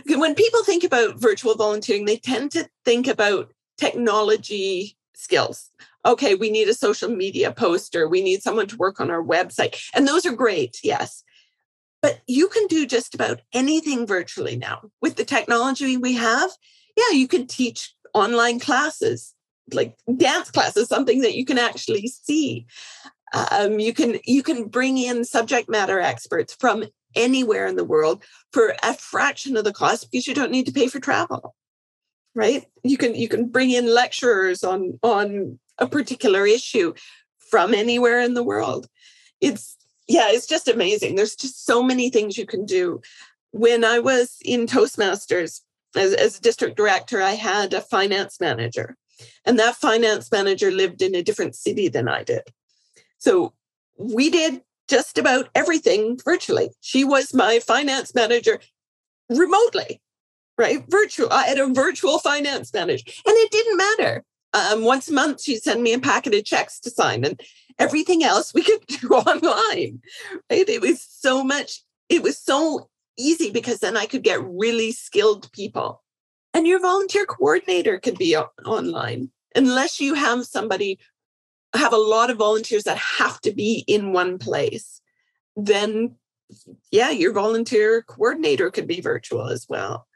When 0.06 0.34
people 0.34 0.64
think 0.64 0.86
about 0.86 1.20
virtual 1.20 1.56
volunteering, 1.56 2.06
they 2.06 2.16
tend 2.16 2.52
to 2.52 2.70
think 2.86 3.06
about 3.08 3.52
technology 3.78 4.96
skills. 5.14 5.70
okay, 6.06 6.36
we 6.36 6.50
need 6.50 6.70
a 6.70 6.74
social 6.74 7.10
media 7.10 7.52
poster, 7.52 8.08
we 8.08 8.22
need 8.22 8.42
someone 8.42 8.68
to 8.68 8.78
work 8.78 9.02
on 9.02 9.12
our 9.12 9.22
website. 9.22 9.78
And 9.94 10.08
those 10.08 10.26
are 10.26 10.32
great, 10.32 10.78
yes. 10.84 11.22
But 12.02 12.22
you 12.28 12.48
can 12.48 12.66
do 12.68 12.86
just 12.86 13.14
about 13.14 13.42
anything 13.52 14.08
virtually 14.08 14.56
now. 14.56 14.90
With 15.02 15.18
the 15.18 15.26
technology 15.26 15.98
we 15.98 16.14
have, 16.14 16.52
yeah, 16.96 17.12
you 17.12 17.28
can 17.28 17.46
teach 17.46 17.94
online 18.14 18.62
classes, 18.62 19.34
like 19.74 19.98
dance 20.16 20.50
classes, 20.50 20.88
something 20.88 21.20
that 21.22 21.36
you 21.36 21.44
can 21.44 21.58
actually 21.58 22.08
see. 22.08 22.68
Um, 23.34 23.80
you 23.80 23.94
can 23.94 24.20
you 24.26 24.42
can 24.42 24.66
bring 24.66 24.98
in 24.98 25.26
subject 25.26 25.70
matter 25.70 26.00
experts 26.00 26.56
from 26.60 26.86
anywhere 27.16 27.68
in 27.68 27.76
the 27.76 27.84
world 27.84 28.24
for 28.54 28.76
a 28.84 28.94
fraction 28.94 29.58
of 29.58 29.64
the 29.64 29.74
cost 29.74 30.10
because 30.10 30.28
you 30.28 30.34
don't 30.34 30.52
need 30.52 30.66
to 30.66 30.72
pay 30.72 30.88
for 30.88 31.00
travel 31.00 31.56
right? 32.38 32.66
You 32.84 32.98
can 32.98 33.16
you 33.16 33.28
can 33.28 33.48
bring 33.48 33.72
in 33.72 33.94
lecturers 33.94 34.64
on 34.64 35.00
on 35.02 35.60
a 35.80 35.88
particular 35.88 36.46
issue 36.46 36.94
from 37.50 37.74
anywhere 37.74 38.22
in 38.22 38.36
the 38.36 38.44
world. 38.44 38.88
It's 39.42 39.76
yeah 40.08 40.28
it's 40.30 40.46
just 40.46 40.68
amazing. 40.68 41.16
There's 41.16 41.36
just 41.36 41.66
so 41.66 41.82
many 41.82 42.10
things 42.10 42.38
you 42.38 42.46
can 42.46 42.66
do. 42.66 43.02
When 43.52 43.84
i 43.84 43.98
was 43.98 44.38
in 44.46 44.68
toastmasters 44.68 45.62
as, 45.96 46.14
as 46.14 46.38
a 46.38 46.42
district 46.42 46.76
director 46.78 47.22
i 47.22 47.32
had 47.32 47.74
a 47.74 47.82
finance 47.82 48.40
manager 48.40 48.96
and 49.46 49.58
that 49.58 49.76
finance 49.76 50.32
manager 50.32 50.70
lived 50.70 51.02
in 51.02 51.16
a 51.16 51.24
different 51.24 51.56
city 51.56 51.88
than 51.88 52.08
i 52.08 52.24
did 52.24 52.44
so 53.18 53.54
we 53.98 54.30
did 54.30 54.62
just 54.88 55.18
about 55.18 55.50
everything 55.56 56.18
virtually. 56.24 56.70
She 56.82 57.04
was 57.04 57.34
my 57.34 57.60
finance 57.60 58.16
manager 58.16 58.60
remotely, 59.30 60.02
right? 60.58 60.84
Virtual. 60.88 61.32
I 61.32 61.44
had 61.44 61.60
a 61.60 61.68
virtual 61.68 62.20
finance 62.20 62.74
manager, 62.74 63.04
and 63.26 63.36
it 63.36 63.52
didn't 63.52 63.78
matter. 63.78 64.24
Um, 64.54 64.84
once 64.84 65.10
a 65.10 65.14
month, 65.14 65.42
she'd 65.42 65.62
send 65.62 65.84
me 65.84 65.94
a 65.94 66.00
packet 66.00 66.34
of 66.34 66.46
checks 66.46 66.80
to 66.82 66.90
sign, 66.90 67.26
and 67.26 67.40
everything 67.80 68.24
else 68.24 68.54
we 68.54 68.64
could 68.64 68.86
do 68.88 69.10
online. 69.10 70.02
Right? 70.50 70.68
It 70.70 70.82
was 70.82 71.02
so 71.02 71.44
much. 71.44 71.82
It 72.10 72.24
was 72.24 72.38
so 72.38 72.90
easy 73.18 73.52
because 73.52 73.80
then 73.80 73.98
I 73.98 74.06
could 74.06 74.24
get 74.24 74.44
really 74.44 74.92
skilled 74.92 75.52
people, 75.52 76.04
and 76.54 76.66
your 76.66 76.80
volunteer 76.80 77.26
coordinator 77.26 78.00
could 78.00 78.18
be 78.18 78.38
online 78.66 79.32
unless 79.56 80.00
you 80.00 80.14
have 80.14 80.46
somebody 80.46 81.00
have 81.74 81.94
a 81.94 81.98
lot 81.98 82.30
of 82.30 82.38
volunteers 82.38 82.84
that 82.84 82.98
have 82.98 83.40
to 83.42 83.52
be 83.52 83.84
in 83.88 84.14
one 84.14 84.38
place, 84.38 85.02
then 85.56 86.16
yeah, 86.92 87.10
your 87.10 87.34
volunteer 87.34 88.02
coordinator 88.04 88.72
could 88.72 88.88
be 88.88 89.02
virtual 89.02 89.48
as 89.48 89.66
well. 89.68 90.08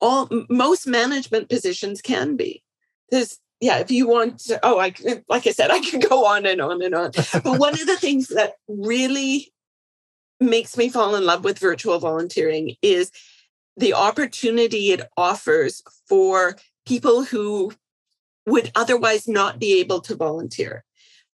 All 0.00 0.28
most 0.48 0.86
management 0.86 1.48
positions 1.48 2.00
can 2.00 2.36
be. 2.36 2.62
There's 3.10 3.38
yeah, 3.60 3.78
if 3.78 3.90
you 3.90 4.06
want 4.06 4.38
to, 4.40 4.60
oh, 4.62 4.78
I 4.78 4.94
like 5.28 5.46
I 5.46 5.50
said, 5.50 5.70
I 5.70 5.80
could 5.80 6.08
go 6.08 6.24
on 6.26 6.46
and 6.46 6.60
on 6.60 6.80
and 6.80 6.94
on. 6.94 7.10
but 7.32 7.58
one 7.58 7.74
of 7.74 7.86
the 7.86 7.96
things 8.00 8.28
that 8.28 8.54
really 8.68 9.52
makes 10.40 10.76
me 10.76 10.88
fall 10.88 11.16
in 11.16 11.26
love 11.26 11.42
with 11.42 11.58
virtual 11.58 11.98
volunteering 11.98 12.76
is 12.82 13.10
the 13.76 13.94
opportunity 13.94 14.92
it 14.92 15.02
offers 15.16 15.82
for 16.08 16.56
people 16.86 17.24
who 17.24 17.72
would 18.48 18.70
otherwise 18.74 19.28
not 19.28 19.58
be 19.58 19.80
able 19.80 20.00
to 20.00 20.16
volunteer. 20.16 20.84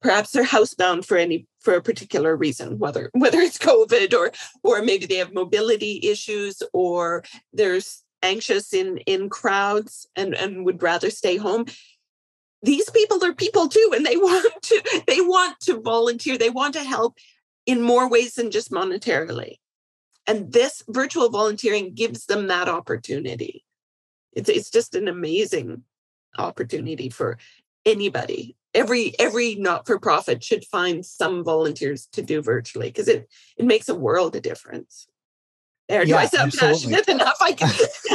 Perhaps 0.00 0.33
they're 0.33 0.45
housebound 0.45 1.04
for 1.04 1.16
any 1.16 1.47
for 1.61 1.75
a 1.75 1.83
particular 1.83 2.37
reason, 2.37 2.78
whether 2.78 3.11
whether 3.12 3.38
it's 3.38 3.59
COVID 3.59 4.12
or 4.14 4.33
or 4.64 4.83
maybe 4.83 5.07
they 5.07 5.16
have 5.16 5.33
mobility 5.33 6.00
issues 6.02 6.62
or 6.73 7.25
there's 7.52 8.02
anxious 8.23 8.73
in 8.73 8.99
in 8.99 9.28
crowds 9.28 10.07
and 10.16 10.35
and 10.35 10.64
would 10.64 10.83
rather 10.83 11.11
stay 11.11 11.37
home. 11.37 11.66
These 12.62 12.90
people 12.90 13.25
are 13.25 13.33
people 13.33 13.69
too 13.69 13.92
and 13.95 14.04
they 14.04 14.16
want 14.28 14.52
to 14.62 15.02
they 15.07 15.21
want 15.21 15.61
to 15.61 15.81
volunteer. 15.81 16.37
They 16.37 16.50
want 16.50 16.75
to 16.75 16.83
help 16.83 17.16
in 17.64 17.81
more 17.81 18.09
ways 18.09 18.35
than 18.35 18.50
just 18.50 18.73
monetarily. 18.73 19.59
And 20.26 20.52
this 20.52 20.83
virtual 20.88 21.31
volunteering 21.31 21.95
gives 21.95 22.26
them 22.26 22.49
that 22.49 22.69
opportunity. 22.69 23.64
It's, 24.33 24.49
it's 24.49 24.71
just 24.71 24.95
an 24.95 25.09
amazing 25.09 25.83
opportunity 26.39 27.09
for 27.09 27.39
anybody. 27.85 28.57
Every 28.75 29.15
every 29.19 29.55
not-for-profit 29.57 30.43
should 30.43 30.65
find 30.65 31.05
some 31.05 31.45
volunteers 31.45 32.07
to 32.12 32.23
do 32.23 32.41
virtually 32.41 32.89
because 32.89 33.09
it 33.09 33.29
it 33.57 33.67
makes 33.67 33.89
a 33.89 33.95
world 33.95 34.35
of 34.35 34.43
difference. 34.43 35.09
There 35.89 36.07
yeah, 36.07 36.17
do 36.17 36.23
i 36.23 36.27
sound 36.27 36.55
passionate 36.55 37.09
enough? 37.09 37.37
I 37.41 37.53
can 37.53 37.71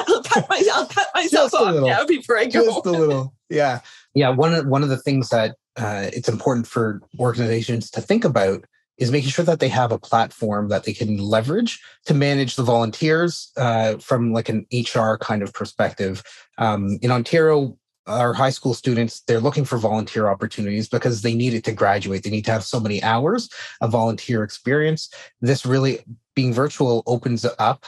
I'll, 0.07 0.23
cut 0.23 0.49
my, 0.49 0.63
I'll 0.73 0.85
cut 0.87 1.07
myself 1.13 1.53
off 1.53 1.73
little, 1.73 1.87
now 1.87 2.05
before 2.05 2.37
i 2.37 2.45
go 2.45 2.65
just 2.65 2.85
a 2.85 2.91
little. 2.91 3.33
Yeah. 3.49 3.81
Yeah 4.15 4.29
one 4.29 4.53
of 4.53 4.65
one 4.65 4.83
of 4.83 4.89
the 4.89 4.97
things 4.97 5.29
that 5.29 5.55
uh, 5.77 6.09
it's 6.11 6.29
important 6.29 6.65
for 6.65 7.01
organizations 7.19 7.91
to 7.91 8.01
think 8.01 8.25
about 8.25 8.65
is 8.97 9.11
making 9.11 9.29
sure 9.29 9.45
that 9.45 9.59
they 9.59 9.67
have 9.67 9.91
a 9.91 9.99
platform 9.99 10.69
that 10.69 10.85
they 10.85 10.93
can 10.93 11.17
leverage 11.17 11.79
to 12.05 12.15
manage 12.15 12.55
the 12.55 12.63
volunteers 12.63 13.51
uh, 13.57 13.97
from 13.97 14.33
like 14.33 14.49
an 14.49 14.65
hr 14.73 15.15
kind 15.17 15.43
of 15.43 15.53
perspective. 15.53 16.23
Um, 16.57 16.97
in 17.03 17.11
ontario 17.11 17.77
our 18.07 18.33
high 18.33 18.49
school 18.49 18.73
students 18.73 19.21
they're 19.21 19.39
looking 19.39 19.65
for 19.65 19.77
volunteer 19.77 20.27
opportunities 20.29 20.87
because 20.87 21.21
they 21.21 21.35
need 21.35 21.53
it 21.53 21.63
to 21.65 21.71
graduate. 21.71 22.23
They 22.23 22.29
need 22.29 22.45
to 22.45 22.51
have 22.51 22.63
so 22.63 22.79
many 22.79 23.03
hours 23.03 23.49
of 23.81 23.91
volunteer 23.91 24.43
experience. 24.43 25.09
This 25.41 25.65
really 25.65 26.03
being 26.35 26.53
virtual 26.53 27.03
opens 27.05 27.45
up 27.59 27.85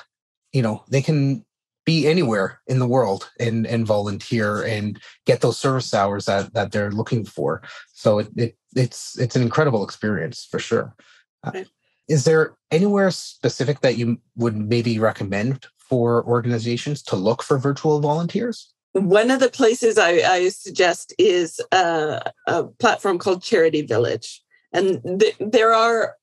you 0.54 0.62
know 0.62 0.84
they 0.90 1.02
can 1.02 1.46
be 1.86 2.08
anywhere 2.08 2.62
in 2.68 2.80
the 2.80 2.88
world 2.88 3.32
and 3.40 3.66
and 3.66 3.86
volunteer 3.86 4.64
and 4.64 5.00
get 5.26 5.42
those 5.42 5.58
service 5.58 5.94
hours 5.94 6.26
that 6.26 6.54
that 6.54 6.72
they're 6.72 6.92
looking 6.92 7.26
for. 7.26 7.62
So 7.94 8.20
it, 8.20 8.30
it 8.36 8.58
it's 8.76 9.18
it's 9.18 9.36
an 9.36 9.42
incredible 9.42 9.84
experience 9.84 10.48
for 10.50 10.60
sure. 10.60 10.96
Uh, 11.44 11.64
is 12.08 12.26
there 12.26 12.56
anywhere 12.72 13.12
specific 13.12 13.82
that 13.82 13.98
you 13.98 14.20
would 14.36 14.56
maybe 14.56 15.00
recommend 15.00 15.68
for 15.78 16.24
organizations 16.26 17.02
to 17.04 17.16
look 17.16 17.42
for 17.42 17.58
virtual 17.58 18.00
volunteers 18.00 18.74
one 18.94 19.30
of 19.32 19.40
the 19.40 19.50
places 19.50 19.98
I, 19.98 20.12
I 20.12 20.50
suggest 20.50 21.14
is 21.18 21.62
a, 21.72 22.32
a, 22.48 22.64
platform 22.64 23.20
called 23.20 23.44
Charity 23.44 23.84
Village. 23.84 24.42
And 24.74 25.20
th- 25.20 25.36
there 25.40 25.74
are 25.74 26.16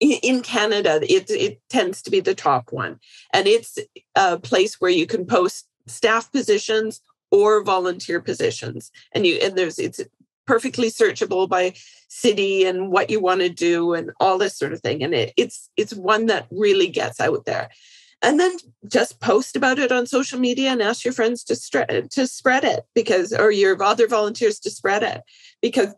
in 0.00 0.42
Canada, 0.42 1.00
it, 1.02 1.30
it 1.30 1.60
tends 1.68 2.02
to 2.02 2.10
be 2.10 2.20
the 2.20 2.34
top 2.34 2.72
one. 2.72 3.00
And 3.32 3.46
it's 3.46 3.78
a 4.14 4.38
place 4.38 4.80
where 4.80 4.90
you 4.90 5.06
can 5.06 5.26
post 5.26 5.68
staff 5.86 6.30
positions 6.30 7.00
or 7.30 7.62
volunteer 7.64 8.20
positions. 8.20 8.90
And 9.12 9.26
you 9.26 9.38
and 9.42 9.56
there's 9.56 9.78
it's 9.78 10.00
perfectly 10.46 10.88
searchable 10.88 11.48
by 11.48 11.74
city 12.08 12.64
and 12.64 12.90
what 12.90 13.10
you 13.10 13.20
want 13.20 13.40
to 13.40 13.50
do 13.50 13.92
and 13.92 14.12
all 14.20 14.38
this 14.38 14.56
sort 14.56 14.72
of 14.72 14.80
thing. 14.80 15.02
And 15.02 15.14
it, 15.14 15.34
it's 15.36 15.68
it's 15.76 15.94
one 15.94 16.26
that 16.26 16.46
really 16.50 16.88
gets 16.88 17.20
out 17.20 17.44
there 17.44 17.68
and 18.22 18.40
then 18.40 18.52
just 18.88 19.20
post 19.20 19.54
about 19.54 19.78
it 19.78 19.92
on 19.92 20.06
social 20.06 20.38
media 20.38 20.70
and 20.70 20.82
ask 20.82 21.04
your 21.04 21.14
friends 21.14 21.44
to, 21.44 21.54
stre- 21.54 22.10
to 22.10 22.26
spread 22.26 22.64
it 22.64 22.84
because 22.94 23.32
or 23.32 23.50
your 23.50 23.80
other 23.82 24.08
volunteers 24.08 24.58
to 24.60 24.70
spread 24.70 25.02
it 25.02 25.22
because 25.62 25.94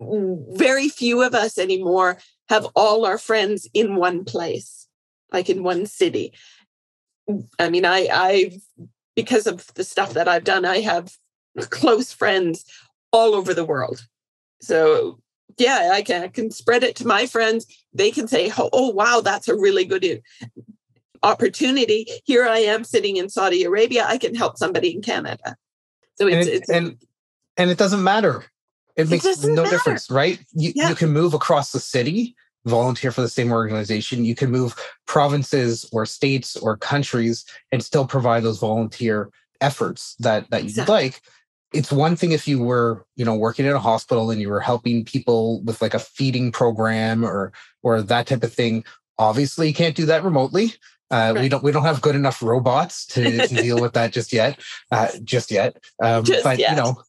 very 0.00 0.88
few 0.88 1.22
of 1.22 1.34
us 1.34 1.58
anymore 1.58 2.18
have 2.48 2.66
all 2.76 3.06
our 3.06 3.18
friends 3.18 3.68
in 3.74 3.96
one 3.96 4.24
place 4.24 4.86
like 5.32 5.50
in 5.50 5.62
one 5.62 5.86
city. 5.86 6.32
I 7.58 7.70
mean 7.70 7.84
i 7.84 8.08
i 8.12 8.58
because 9.16 9.46
of 9.46 9.72
the 9.74 9.84
stuff 9.84 10.12
that 10.14 10.28
i've 10.28 10.44
done 10.44 10.64
i 10.64 10.80
have 10.80 11.12
close 11.70 12.12
friends 12.12 12.64
all 13.12 13.34
over 13.34 13.54
the 13.54 13.64
world. 13.64 14.06
So 14.60 15.18
yeah 15.58 15.90
i 15.92 16.02
can, 16.02 16.22
I 16.22 16.28
can 16.28 16.50
spread 16.50 16.84
it 16.84 16.96
to 16.96 17.06
my 17.06 17.26
friends. 17.26 17.66
They 17.92 18.10
can 18.10 18.28
say 18.28 18.52
oh, 18.58 18.70
oh 18.72 18.90
wow 18.90 19.20
that's 19.20 19.48
a 19.48 19.56
really 19.56 19.84
good 19.84 20.22
opportunity. 21.24 22.06
Here 22.24 22.46
I 22.46 22.58
am 22.58 22.84
sitting 22.84 23.16
in 23.16 23.28
Saudi 23.28 23.64
Arabia. 23.64 24.04
I 24.06 24.18
can 24.18 24.34
help 24.34 24.56
somebody 24.58 24.94
in 24.94 25.02
Canada. 25.02 25.56
So 26.16 26.26
it's 26.26 26.36
and 26.36 26.48
it, 26.48 26.52
it's, 26.54 26.70
and, 26.70 26.96
and 27.56 27.70
it 27.70 27.78
doesn't 27.78 28.02
matter. 28.02 28.44
It, 28.96 29.02
it 29.02 29.10
makes 29.10 29.44
no 29.44 29.54
matter. 29.54 29.70
difference, 29.70 30.10
right? 30.10 30.38
You 30.52 30.72
yeah. 30.74 30.88
you 30.88 30.94
can 30.94 31.10
move 31.10 31.34
across 31.34 31.72
the 31.72 31.80
city, 31.80 32.36
volunteer 32.64 33.10
for 33.10 33.22
the 33.22 33.28
same 33.28 33.50
organization. 33.50 34.24
You 34.24 34.36
can 34.36 34.50
move 34.50 34.76
provinces 35.06 35.88
or 35.92 36.06
states 36.06 36.56
or 36.56 36.76
countries 36.76 37.44
and 37.72 37.82
still 37.82 38.06
provide 38.06 38.44
those 38.44 38.60
volunteer 38.60 39.30
efforts 39.60 40.14
that 40.20 40.48
that 40.50 40.62
exactly. 40.62 40.94
you'd 40.94 41.04
like 41.04 41.22
it's 41.74 41.90
one 41.90 42.14
thing 42.14 42.32
if 42.32 42.46
you 42.46 42.62
were 42.62 43.04
you 43.16 43.24
know 43.24 43.34
working 43.34 43.66
at 43.66 43.74
a 43.74 43.80
hospital 43.80 44.30
and 44.30 44.40
you 44.40 44.48
were 44.48 44.60
helping 44.60 45.04
people 45.04 45.62
with 45.62 45.82
like 45.82 45.94
a 45.94 45.98
feeding 45.98 46.52
program 46.52 47.24
or 47.24 47.52
or 47.82 48.00
that 48.00 48.26
type 48.26 48.42
of 48.42 48.52
thing 48.52 48.84
obviously 49.18 49.68
you 49.68 49.74
can't 49.74 49.96
do 49.96 50.06
that 50.06 50.24
remotely 50.24 50.74
uh, 51.14 51.32
right. 51.32 51.42
We 51.42 51.48
don't 51.48 51.62
we 51.62 51.70
don't 51.70 51.84
have 51.84 52.00
good 52.00 52.16
enough 52.16 52.42
robots 52.42 53.06
to, 53.06 53.46
to 53.46 53.54
deal 53.62 53.80
with 53.80 53.92
that 53.92 54.12
just 54.12 54.32
yet. 54.32 54.58
Uh, 54.90 55.08
just 55.22 55.50
yet, 55.50 55.76
um, 56.02 56.24
just 56.24 56.42
but 56.42 56.58
yet. 56.58 56.70
you 56.70 56.76
know, 56.76 57.02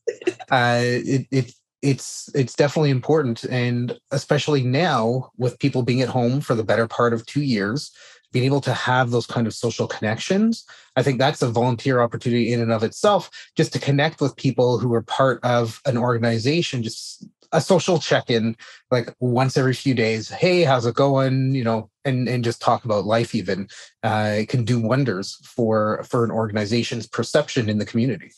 uh, 0.51 0.79
it, 0.81 1.27
it 1.31 1.51
it's 1.81 2.29
it's 2.35 2.53
definitely 2.53 2.91
important, 2.91 3.45
and 3.45 3.97
especially 4.12 4.62
now 4.62 5.31
with 5.38 5.57
people 5.57 5.81
being 5.81 6.01
at 6.01 6.09
home 6.09 6.39
for 6.39 6.53
the 6.53 6.63
better 6.63 6.88
part 6.88 7.13
of 7.13 7.25
two 7.25 7.41
years, 7.41 7.91
being 8.31 8.45
able 8.45 8.62
to 8.62 8.74
have 8.74 9.09
those 9.09 9.25
kind 9.25 9.47
of 9.47 9.53
social 9.53 9.88
connections 9.88 10.65
i 10.97 11.01
think 11.01 11.17
that's 11.17 11.41
a 11.41 11.50
volunteer 11.50 12.01
opportunity 12.01 12.51
in 12.51 12.59
and 12.59 12.71
of 12.71 12.83
itself 12.83 13.31
just 13.55 13.71
to 13.71 13.79
connect 13.79 14.19
with 14.19 14.35
people 14.35 14.77
who 14.77 14.93
are 14.93 15.01
part 15.03 15.39
of 15.43 15.79
an 15.85 15.97
organization 15.97 16.83
just 16.83 17.25
a 17.53 17.62
social 17.62 17.97
check-in 17.97 18.57
like 18.91 19.15
once 19.21 19.55
every 19.55 19.74
few 19.74 19.93
days 19.93 20.27
hey 20.27 20.63
how's 20.63 20.85
it 20.85 20.95
going 20.95 21.55
you 21.55 21.63
know 21.63 21.89
and 22.05 22.27
and 22.27 22.43
just 22.43 22.62
talk 22.62 22.85
about 22.85 23.05
life 23.05 23.35
even 23.35 23.67
uh, 24.03 24.41
can 24.47 24.63
do 24.63 24.79
wonders 24.79 25.35
for 25.43 26.03
for 26.03 26.24
an 26.24 26.31
organization's 26.31 27.07
perception 27.07 27.69
in 27.69 27.77
the 27.79 27.85
community. 27.85 28.31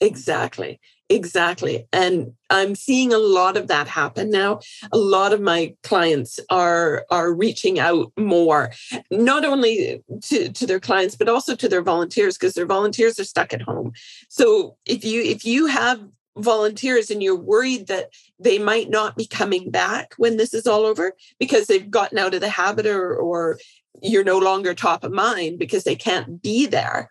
Exactly. 0.00 0.80
Exactly. 1.10 1.88
And 1.92 2.34
i'm 2.50 2.74
seeing 2.74 3.12
a 3.12 3.18
lot 3.18 3.56
of 3.56 3.66
that 3.68 3.88
happen 3.88 4.30
now. 4.30 4.60
A 4.92 4.98
lot 4.98 5.32
of 5.32 5.40
my 5.40 5.74
clients 5.82 6.38
are 6.50 7.04
are 7.10 7.32
reaching 7.32 7.78
out 7.78 8.12
more 8.18 8.72
not 9.10 9.44
only 9.44 10.02
to, 10.24 10.52
to 10.52 10.66
their 10.66 10.80
clients 10.80 11.16
but 11.16 11.28
also 11.28 11.56
to 11.56 11.68
their 11.68 11.82
volunteers 11.82 12.36
because 12.36 12.54
their 12.54 12.66
volunteers 12.66 13.18
are 13.18 13.24
stuck 13.24 13.52
at 13.52 13.62
home. 13.62 13.92
So 14.28 14.76
if 14.84 15.04
you 15.04 15.22
if 15.22 15.44
you 15.44 15.66
have 15.66 16.00
volunteers 16.38 17.10
and 17.10 17.22
you're 17.22 17.36
worried 17.36 17.86
that 17.88 18.10
they 18.38 18.58
might 18.58 18.90
not 18.90 19.16
be 19.16 19.26
coming 19.26 19.70
back 19.70 20.14
when 20.16 20.36
this 20.36 20.54
is 20.54 20.66
all 20.66 20.84
over 20.84 21.14
because 21.38 21.66
they've 21.66 21.90
gotten 21.90 22.18
out 22.18 22.34
of 22.34 22.40
the 22.40 22.48
habit 22.48 22.86
or, 22.86 23.14
or 23.14 23.58
you're 24.02 24.24
no 24.24 24.38
longer 24.38 24.74
top 24.74 25.04
of 25.04 25.12
mind 25.12 25.58
because 25.58 25.84
they 25.84 25.96
can't 25.96 26.42
be 26.42 26.66
there. 26.66 27.10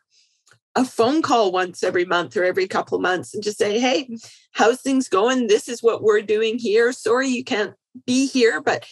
A 0.75 0.85
phone 0.85 1.21
call 1.21 1.51
once 1.51 1.83
every 1.83 2.05
month 2.05 2.37
or 2.37 2.43
every 2.43 2.67
couple 2.67 2.99
months 2.99 3.33
and 3.33 3.43
just 3.43 3.57
say 3.57 3.79
hey 3.79 4.09
how's 4.51 4.81
things 4.81 5.09
going? 5.09 5.47
This 5.47 5.67
is 5.67 5.81
what 5.81 6.03
we're 6.03 6.21
doing 6.21 6.59
here. 6.59 6.91
Sorry 6.91 7.27
you 7.27 7.43
can't 7.43 7.73
be 8.05 8.27
here 8.27 8.61
but 8.61 8.85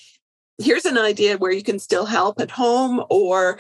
here's 0.58 0.86
an 0.86 0.98
idea 0.98 1.38
where 1.38 1.52
you 1.52 1.62
can 1.62 1.78
still 1.78 2.06
help 2.06 2.42
at 2.42 2.50
home 2.50 3.04
or 3.12 3.60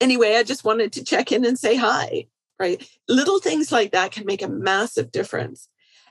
anyway 0.00 0.36
i 0.36 0.44
just 0.44 0.64
wanted 0.64 0.92
to 0.92 1.02
check 1.02 1.32
in 1.32 1.44
and 1.44 1.58
say 1.58 1.74
hi 1.74 2.26
right? 2.58 2.86
Little 3.08 3.40
things 3.40 3.70
like 3.72 3.92
that 3.92 4.12
can 4.12 4.26
make 4.26 4.42
a 4.42 4.48
massive 4.48 5.12
difference 5.12 5.68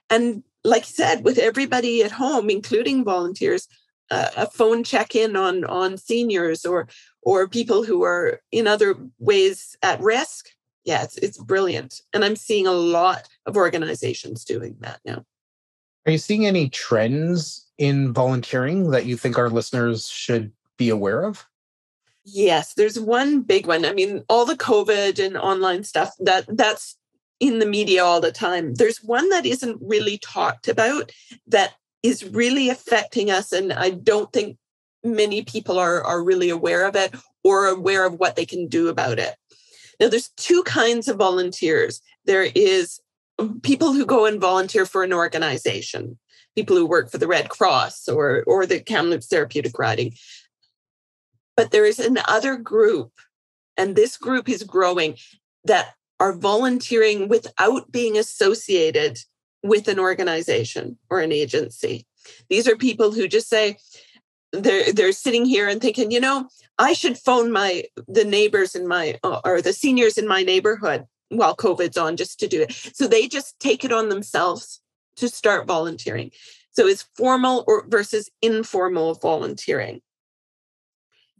and 0.10 0.44
like 0.64 0.84
I 0.84 0.86
said, 0.86 1.24
with 1.24 1.38
everybody 1.38 2.04
at 2.04 2.12
home, 2.12 2.50
including 2.50 3.04
volunteers, 3.04 3.68
uh, 4.12 4.30
a 4.36 4.48
phone 4.48 4.84
check-in 4.84 5.36
on 5.36 5.64
on 5.66 5.98
seniors 5.98 6.66
or 6.66 6.88
or 7.22 7.48
people 7.48 7.84
who 7.84 8.04
are 8.04 8.42
in 8.52 8.68
other 8.68 8.96
ways 9.20 9.76
at 9.82 10.00
risk. 10.02 10.48
Yeah, 10.84 11.04
it's 11.04 11.18
it's 11.18 11.38
brilliant, 11.38 12.02
and 12.14 12.24
I'm 12.24 12.36
seeing 12.36 12.68
a 12.68 12.72
lot 12.72 13.28
of 13.46 13.58
organizations 13.58 14.44
doing 14.44 14.76
that 14.82 15.00
now. 15.06 15.26
Are 16.06 16.12
you 16.12 16.18
seeing 16.20 16.46
any 16.46 16.70
trends 16.70 17.68
in 17.80 18.14
volunteering 18.14 18.92
that 18.92 19.06
you 19.06 19.18
think 19.18 19.38
our 19.38 19.50
listeners 19.50 20.08
should 20.08 20.52
be 20.78 20.90
aware 20.90 21.24
of? 21.24 21.48
Yes, 22.24 22.74
there's 22.74 23.00
one 23.00 23.42
big 23.42 23.66
one. 23.66 23.86
I 23.86 23.94
mean, 23.94 24.24
all 24.30 24.46
the 24.46 24.56
COVID 24.56 25.24
and 25.24 25.38
online 25.38 25.84
stuff 25.84 26.14
that 26.20 26.46
that's 26.48 26.96
in 27.39 27.60
the 27.60 27.65
media 27.65 28.04
all 28.04 28.22
the 28.22 28.32
time. 28.32 28.75
There's 28.75 29.04
one 29.04 29.30
that 29.30 29.46
isn't 29.46 29.80
really 29.82 30.18
talked 30.20 30.68
about 30.68 31.12
that 31.48 31.74
is 32.04 32.24
really 32.24 32.70
affecting 32.70 33.32
us. 33.32 33.51
And 33.51 33.74
I 33.74 33.89
don't 33.89 34.32
think 34.32 34.58
many 35.04 35.44
people 35.44 35.77
are, 35.77 36.04
are 36.04 36.24
really 36.24 36.50
aware 36.50 36.88
of 36.88 36.96
it 36.96 37.13
or 37.44 37.68
aware 37.68 38.06
of 38.06 38.20
what 38.20 38.36
they 38.36 38.46
can 38.46 38.68
do 38.68 38.88
about 38.88 39.20
it. 39.20 39.36
Now, 40.00 40.10
there's 40.10 40.30
two 40.38 40.63
kinds 40.63 41.08
of 41.08 41.18
volunteers 41.18 42.01
there 42.25 42.48
is 42.56 43.00
people 43.63 43.94
who 43.94 44.06
go 44.06 44.25
and 44.25 44.42
volunteer 44.42 44.86
for 44.86 45.04
an 45.04 45.13
organization, 45.13 46.18
people 46.56 46.75
who 46.75 46.86
work 46.86 47.12
for 47.12 47.18
the 47.18 47.27
Red 47.27 47.50
Cross 47.50 48.08
or, 48.08 48.44
or 48.48 48.65
the 48.65 48.80
Kamloops 48.80 49.27
Therapeutic 49.27 49.77
Riding. 49.77 50.13
But 51.56 51.72
there 51.72 51.86
is 51.86 52.00
another 52.00 52.58
group, 52.58 53.12
and 53.77 53.96
this 53.96 54.18
group 54.18 54.50
is 54.50 54.63
growing 54.63 55.18
that 55.63 55.94
are 56.19 56.34
volunteering 56.34 57.27
without 57.27 57.91
being 57.91 58.17
associated 58.17 59.19
with 59.63 59.88
an 59.88 60.00
organization 60.00 60.98
or 61.10 61.19
an 61.19 61.31
agency. 61.31 62.05
These 62.50 62.67
are 62.67 62.75
people 62.75 63.12
who 63.12 63.27
just 63.27 63.50
say, 63.50 63.77
they're 64.51 64.93
they're 64.93 65.12
sitting 65.12 65.45
here 65.45 65.67
and 65.67 65.81
thinking, 65.81 66.12
you 66.12 66.19
know, 66.19 66.48
I 66.77 66.93
should 66.93 67.17
phone 67.17 67.51
my 67.51 67.84
the 68.07 68.24
neighbors 68.24 68.75
in 68.75 68.88
my 68.88 69.19
uh, 69.24 69.41
or 69.43 69.62
the 69.62 69.74
seniors 69.74 70.17
in 70.17 70.28
my 70.28 70.43
neighborhood 70.43 71.06
while 71.30 71.56
COVID's 71.56 71.97
on 71.97 72.15
just 72.15 72.39
to 72.39 72.47
do 72.47 72.62
it. 72.62 72.73
So 72.93 73.08
they 73.08 73.28
just 73.28 73.60
take 73.60 73.84
it 73.84 73.91
on 73.91 74.10
themselves 74.10 74.82
to 75.17 75.28
start 75.28 75.67
volunteering. 75.67 76.32
So 76.71 76.88
it's 76.88 77.06
formal 77.17 77.63
or 77.67 77.86
versus 77.88 78.30
informal 78.41 79.15
volunteering. 79.15 80.01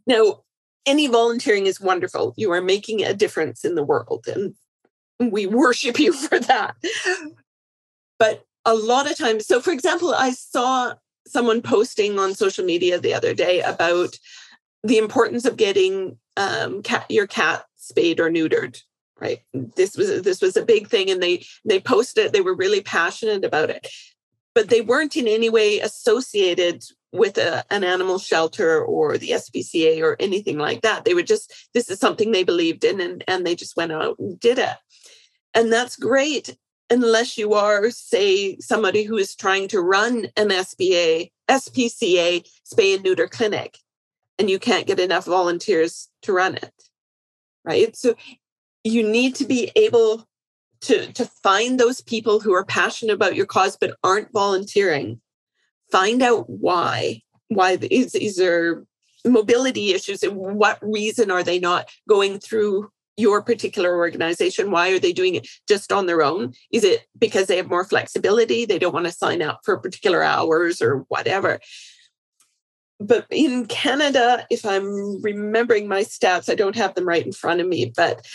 Now, 0.06 0.42
any 0.86 1.08
volunteering 1.08 1.66
is 1.66 1.80
wonderful. 1.80 2.34
You 2.36 2.52
are 2.52 2.62
making 2.62 3.02
a 3.02 3.14
difference 3.14 3.64
in 3.64 3.74
the 3.74 3.82
world, 3.82 4.26
and 4.28 4.54
we 5.18 5.46
worship 5.46 5.98
you 5.98 6.12
for 6.28 6.38
that. 6.38 6.76
But 8.18 8.44
a 8.64 8.74
lot 8.74 9.10
of 9.10 9.16
times, 9.16 9.46
so 9.46 9.60
for 9.60 9.70
example, 9.70 10.14
I 10.14 10.32
saw 10.32 10.94
someone 11.26 11.62
posting 11.62 12.18
on 12.18 12.34
social 12.34 12.64
media 12.64 12.98
the 12.98 13.14
other 13.14 13.34
day 13.34 13.60
about 13.62 14.18
the 14.82 14.98
importance 14.98 15.44
of 15.44 15.56
getting 15.56 16.18
um, 16.36 16.82
cat, 16.82 17.06
your 17.08 17.26
cat 17.26 17.64
spayed 17.76 18.20
or 18.20 18.30
neutered. 18.30 18.80
Right. 19.18 19.40
This 19.54 19.96
was 19.96 20.22
this 20.22 20.42
was 20.42 20.58
a 20.58 20.64
big 20.64 20.88
thing, 20.88 21.10
and 21.10 21.22
they 21.22 21.46
they 21.64 21.80
posted 21.80 22.26
it. 22.26 22.32
They 22.34 22.42
were 22.42 22.54
really 22.54 22.82
passionate 22.82 23.46
about 23.46 23.70
it, 23.70 23.88
but 24.54 24.68
they 24.68 24.82
weren't 24.82 25.16
in 25.16 25.26
any 25.26 25.48
way 25.48 25.80
associated 25.80 26.84
with 27.12 27.38
a, 27.38 27.64
an 27.70 27.82
animal 27.82 28.18
shelter 28.18 28.84
or 28.84 29.16
the 29.16 29.30
SPCA 29.30 30.02
or 30.02 30.16
anything 30.20 30.58
like 30.58 30.82
that. 30.82 31.06
They 31.06 31.14
were 31.14 31.22
just 31.22 31.70
this 31.72 31.88
is 31.88 31.98
something 31.98 32.30
they 32.30 32.44
believed 32.44 32.84
in, 32.84 33.00
and 33.00 33.24
and 33.26 33.46
they 33.46 33.54
just 33.54 33.74
went 33.74 33.92
out 33.92 34.18
and 34.18 34.38
did 34.38 34.58
it. 34.58 34.76
And 35.56 35.72
that's 35.72 35.96
great 35.96 36.54
unless 36.90 37.38
you 37.38 37.54
are, 37.54 37.90
say, 37.90 38.58
somebody 38.58 39.04
who 39.04 39.16
is 39.16 39.34
trying 39.34 39.68
to 39.68 39.80
run 39.80 40.26
an 40.36 40.50
SBA, 40.50 41.32
SPCA 41.48 42.46
spay 42.70 42.94
and 42.94 43.02
neuter 43.02 43.26
clinic, 43.26 43.78
and 44.38 44.50
you 44.50 44.58
can't 44.58 44.86
get 44.86 45.00
enough 45.00 45.24
volunteers 45.24 46.08
to 46.22 46.32
run 46.32 46.56
it. 46.56 46.74
Right. 47.64 47.96
So 47.96 48.14
you 48.84 49.02
need 49.02 49.34
to 49.36 49.46
be 49.46 49.72
able 49.74 50.28
to, 50.82 51.10
to 51.14 51.24
find 51.42 51.80
those 51.80 52.02
people 52.02 52.38
who 52.38 52.52
are 52.52 52.64
passionate 52.64 53.14
about 53.14 53.34
your 53.34 53.46
cause 53.46 53.78
but 53.80 53.96
aren't 54.04 54.32
volunteering. 54.32 55.20
Find 55.90 56.22
out 56.22 56.48
why. 56.50 57.22
Why 57.48 57.76
these, 57.76 58.12
these 58.12 58.38
are 58.40 58.86
mobility 59.24 59.92
issues 59.92 60.22
and 60.22 60.36
what 60.36 60.78
reason 60.82 61.30
are 61.30 61.42
they 61.42 61.58
not 61.58 61.88
going 62.08 62.40
through 62.40 62.90
your 63.16 63.42
particular 63.42 63.96
organization? 63.96 64.70
Why 64.70 64.90
are 64.90 64.98
they 64.98 65.12
doing 65.12 65.36
it 65.36 65.48
just 65.68 65.92
on 65.92 66.06
their 66.06 66.22
own? 66.22 66.54
Is 66.70 66.84
it 66.84 67.06
because 67.18 67.46
they 67.46 67.56
have 67.56 67.68
more 67.68 67.84
flexibility? 67.84 68.64
They 68.64 68.78
don't 68.78 68.94
want 68.94 69.06
to 69.06 69.12
sign 69.12 69.42
up 69.42 69.60
for 69.64 69.78
particular 69.78 70.22
hours 70.22 70.82
or 70.82 71.04
whatever. 71.08 71.60
But 72.98 73.26
in 73.30 73.66
Canada, 73.66 74.46
if 74.50 74.64
I'm 74.64 75.20
remembering 75.22 75.86
my 75.86 76.02
stats, 76.02 76.50
I 76.50 76.54
don't 76.54 76.76
have 76.76 76.94
them 76.94 77.06
right 77.06 77.24
in 77.24 77.32
front 77.32 77.60
of 77.60 77.66
me, 77.66 77.92
but 77.94 78.26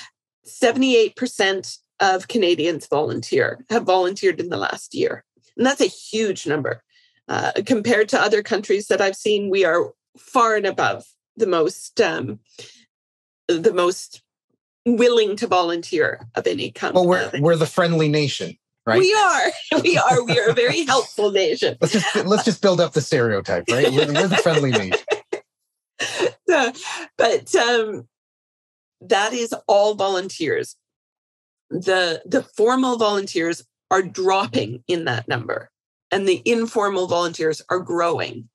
78% 0.45 1.77
of 1.99 2.27
Canadians 2.27 2.87
volunteer, 2.87 3.63
have 3.69 3.83
volunteered 3.83 4.39
in 4.39 4.49
the 4.49 4.57
last 4.57 4.93
year. 4.93 5.23
And 5.57 5.65
that's 5.65 5.81
a 5.81 5.85
huge 5.85 6.47
number. 6.47 6.83
Uh, 7.27 7.51
compared 7.65 8.09
to 8.09 8.21
other 8.21 8.43
countries 8.43 8.87
that 8.87 9.01
I've 9.01 9.15
seen, 9.15 9.49
we 9.49 9.63
are 9.63 9.93
far 10.17 10.55
and 10.55 10.65
above 10.65 11.05
the 11.37 11.47
most 11.47 12.01
um, 12.01 12.39
the 13.47 13.73
most 13.73 14.21
willing 14.85 15.35
to 15.37 15.47
volunteer 15.47 16.27
of 16.35 16.47
any 16.47 16.71
kind. 16.71 16.93
Well, 16.93 17.07
we're 17.07 17.31
we're 17.39 17.55
the 17.55 17.65
friendly 17.65 18.09
nation, 18.09 18.57
right? 18.85 18.99
We 18.99 19.13
are. 19.13 19.51
We 19.83 19.97
are. 19.97 20.23
We 20.23 20.39
are 20.39 20.49
a 20.49 20.53
very 20.53 20.85
helpful 20.85 21.31
nation. 21.31 21.77
let's 21.81 21.93
just 21.93 22.15
let's 22.25 22.45
just 22.45 22.61
build 22.61 22.81
up 22.81 22.93
the 22.93 23.01
stereotype, 23.01 23.65
right? 23.69 23.91
We're, 23.91 24.07
we're 24.13 24.27
the 24.27 24.37
friendly 24.37 24.71
nation. 24.71 24.99
So, 26.49 26.73
but 27.17 27.55
um, 27.55 28.09
that 29.01 29.31
is 29.31 29.53
all 29.67 29.95
volunteers. 29.95 30.75
The 31.69 32.21
the 32.25 32.43
formal 32.43 32.97
volunteers 32.97 33.63
are 33.89 34.01
dropping 34.01 34.83
in 34.87 35.05
that 35.05 35.27
number, 35.27 35.69
and 36.11 36.27
the 36.27 36.41
informal 36.43 37.07
volunteers 37.07 37.61
are 37.69 37.79
growing. 37.79 38.49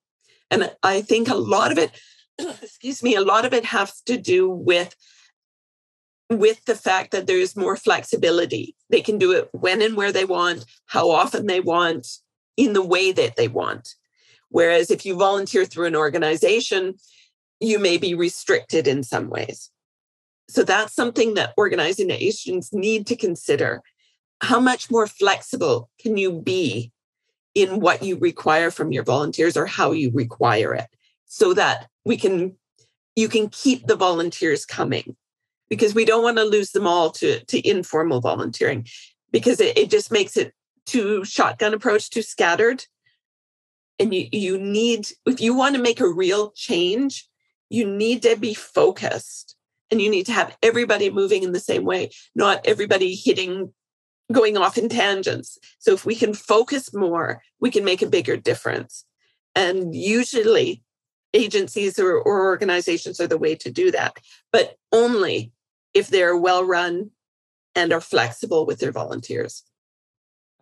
And 0.51 0.71
I 0.83 1.03
think 1.03 1.29
a 1.29 1.35
lot 1.37 1.73
of 1.73 1.79
it, 1.79 1.91
excuse 2.63 3.03
me, 3.03 3.15
a 3.15 3.23
lot 3.23 3.47
of 3.47 3.55
it 3.55 3.65
has 3.65 4.03
to 4.03 4.19
do 4.19 4.51
with 4.51 4.95
with 6.31 6.65
the 6.65 6.75
fact 6.75 7.13
that 7.13 7.27
there's 7.27 7.57
more 7.57 7.77
flexibility. 7.77 8.75
They 8.91 9.01
can 9.01 9.19
do 9.19 9.33
it 9.33 9.49
when 9.53 9.83
and 9.83 9.97
where 9.97 10.13
they 10.13 10.25
want, 10.25 10.65
how 10.87 11.11
often 11.11 11.47
they 11.47 11.61
want, 11.61 12.07
in 12.57 12.73
the 12.73 12.85
way 12.85 13.13
that 13.13 13.37
they 13.37 13.49
want. 13.49 13.95
Whereas 14.49 14.91
if 14.91 15.05
you 15.05 15.17
volunteer 15.17 15.65
through 15.65 15.87
an 15.87 15.97
organization, 15.97 16.95
you 17.61 17.79
may 17.79 17.99
be 17.99 18.15
restricted 18.15 18.87
in 18.87 19.03
some 19.03 19.29
ways. 19.29 19.71
So 20.49 20.63
that's 20.63 20.95
something 20.95 21.35
that 21.35 21.55
organizations 21.59 22.73
need 22.73 23.07
to 23.09 23.17
consider. 23.17 23.83
How 24.43 24.61
much 24.61 24.91
more 24.91 25.07
flexible 25.07 25.91
can 26.01 26.17
you 26.17 26.41
be 26.41 26.93
in 27.55 27.81
what 27.81 28.03
you 28.03 28.17
require 28.19 28.71
from 28.71 28.93
your 28.93 29.03
volunteers 29.03 29.57
or 29.57 29.67
how 29.67 29.93
you 29.93 30.11
require 30.13 30.75
it 30.75 30.87
so 31.27 31.55
that 31.55 31.89
we 32.05 32.17
can 32.17 32.55
you 33.17 33.29
can 33.29 33.49
keep 33.49 33.87
the 33.87 33.97
volunteers 33.97 34.67
coming 34.67 35.17
because 35.69 35.95
we 35.95 36.05
don't 36.05 36.23
want 36.23 36.37
to 36.37 36.45
lose 36.45 36.71
them 36.71 36.87
all 36.87 37.11
to, 37.11 37.45
to 37.45 37.69
informal 37.69 38.21
volunteering 38.21 38.87
because 39.33 39.61
it, 39.61 39.77
it 39.77 39.91
just 39.91 40.13
makes 40.13 40.37
it 40.37 40.55
too 40.87 41.25
shotgun 41.25 41.75
approach, 41.75 42.11
too 42.11 42.23
scattered. 42.23 42.85
And 43.99 44.15
you, 44.15 44.29
you 44.31 44.59
need, 44.59 45.09
if 45.25 45.41
you 45.41 45.55
want 45.55 45.75
to 45.75 45.83
make 45.83 46.01
a 46.01 46.09
real 46.09 46.53
change, 46.53 47.29
you 47.69 47.87
need 47.87 48.23
to 48.23 48.37
be 48.37 48.55
focused 48.55 49.57
and 49.91 50.01
you 50.01 50.11
need 50.11 50.27
to 50.27 50.33
have 50.33 50.57
everybody 50.63 51.11
moving 51.11 51.43
in 51.43 51.53
the 51.53 51.61
same 51.61 51.85
way, 51.85 52.11
not 52.35 52.67
everybody 52.67 53.15
hitting, 53.15 53.73
going 54.33 54.57
off 54.57 54.77
in 54.77 54.89
tangents. 54.89 55.59
So 55.79 55.93
if 55.93 56.05
we 56.05 56.15
can 56.15 56.35
focus 56.35 56.93
more, 56.95 57.43
we 57.61 57.71
can 57.71 57.85
make 57.85 58.03
a 58.03 58.09
bigger 58.09 58.37
difference. 58.37 59.05
And 59.55 59.95
usually 59.95 60.83
agencies 61.33 61.99
or, 61.99 62.17
or 62.17 62.47
organizations 62.47 63.21
are 63.21 63.27
the 63.27 63.39
way 63.39 63.55
to 63.57 63.71
do 63.71 63.91
that, 63.93 64.17
but 64.53 64.77
only 64.93 65.53
if 65.97 66.09
they're 66.09 66.37
well 66.37 66.63
run 66.65 67.11
and 67.75 67.93
are 67.93 68.01
flexible 68.01 68.67
with 68.67 68.79
their 68.79 68.93
volunteers. 68.93 69.63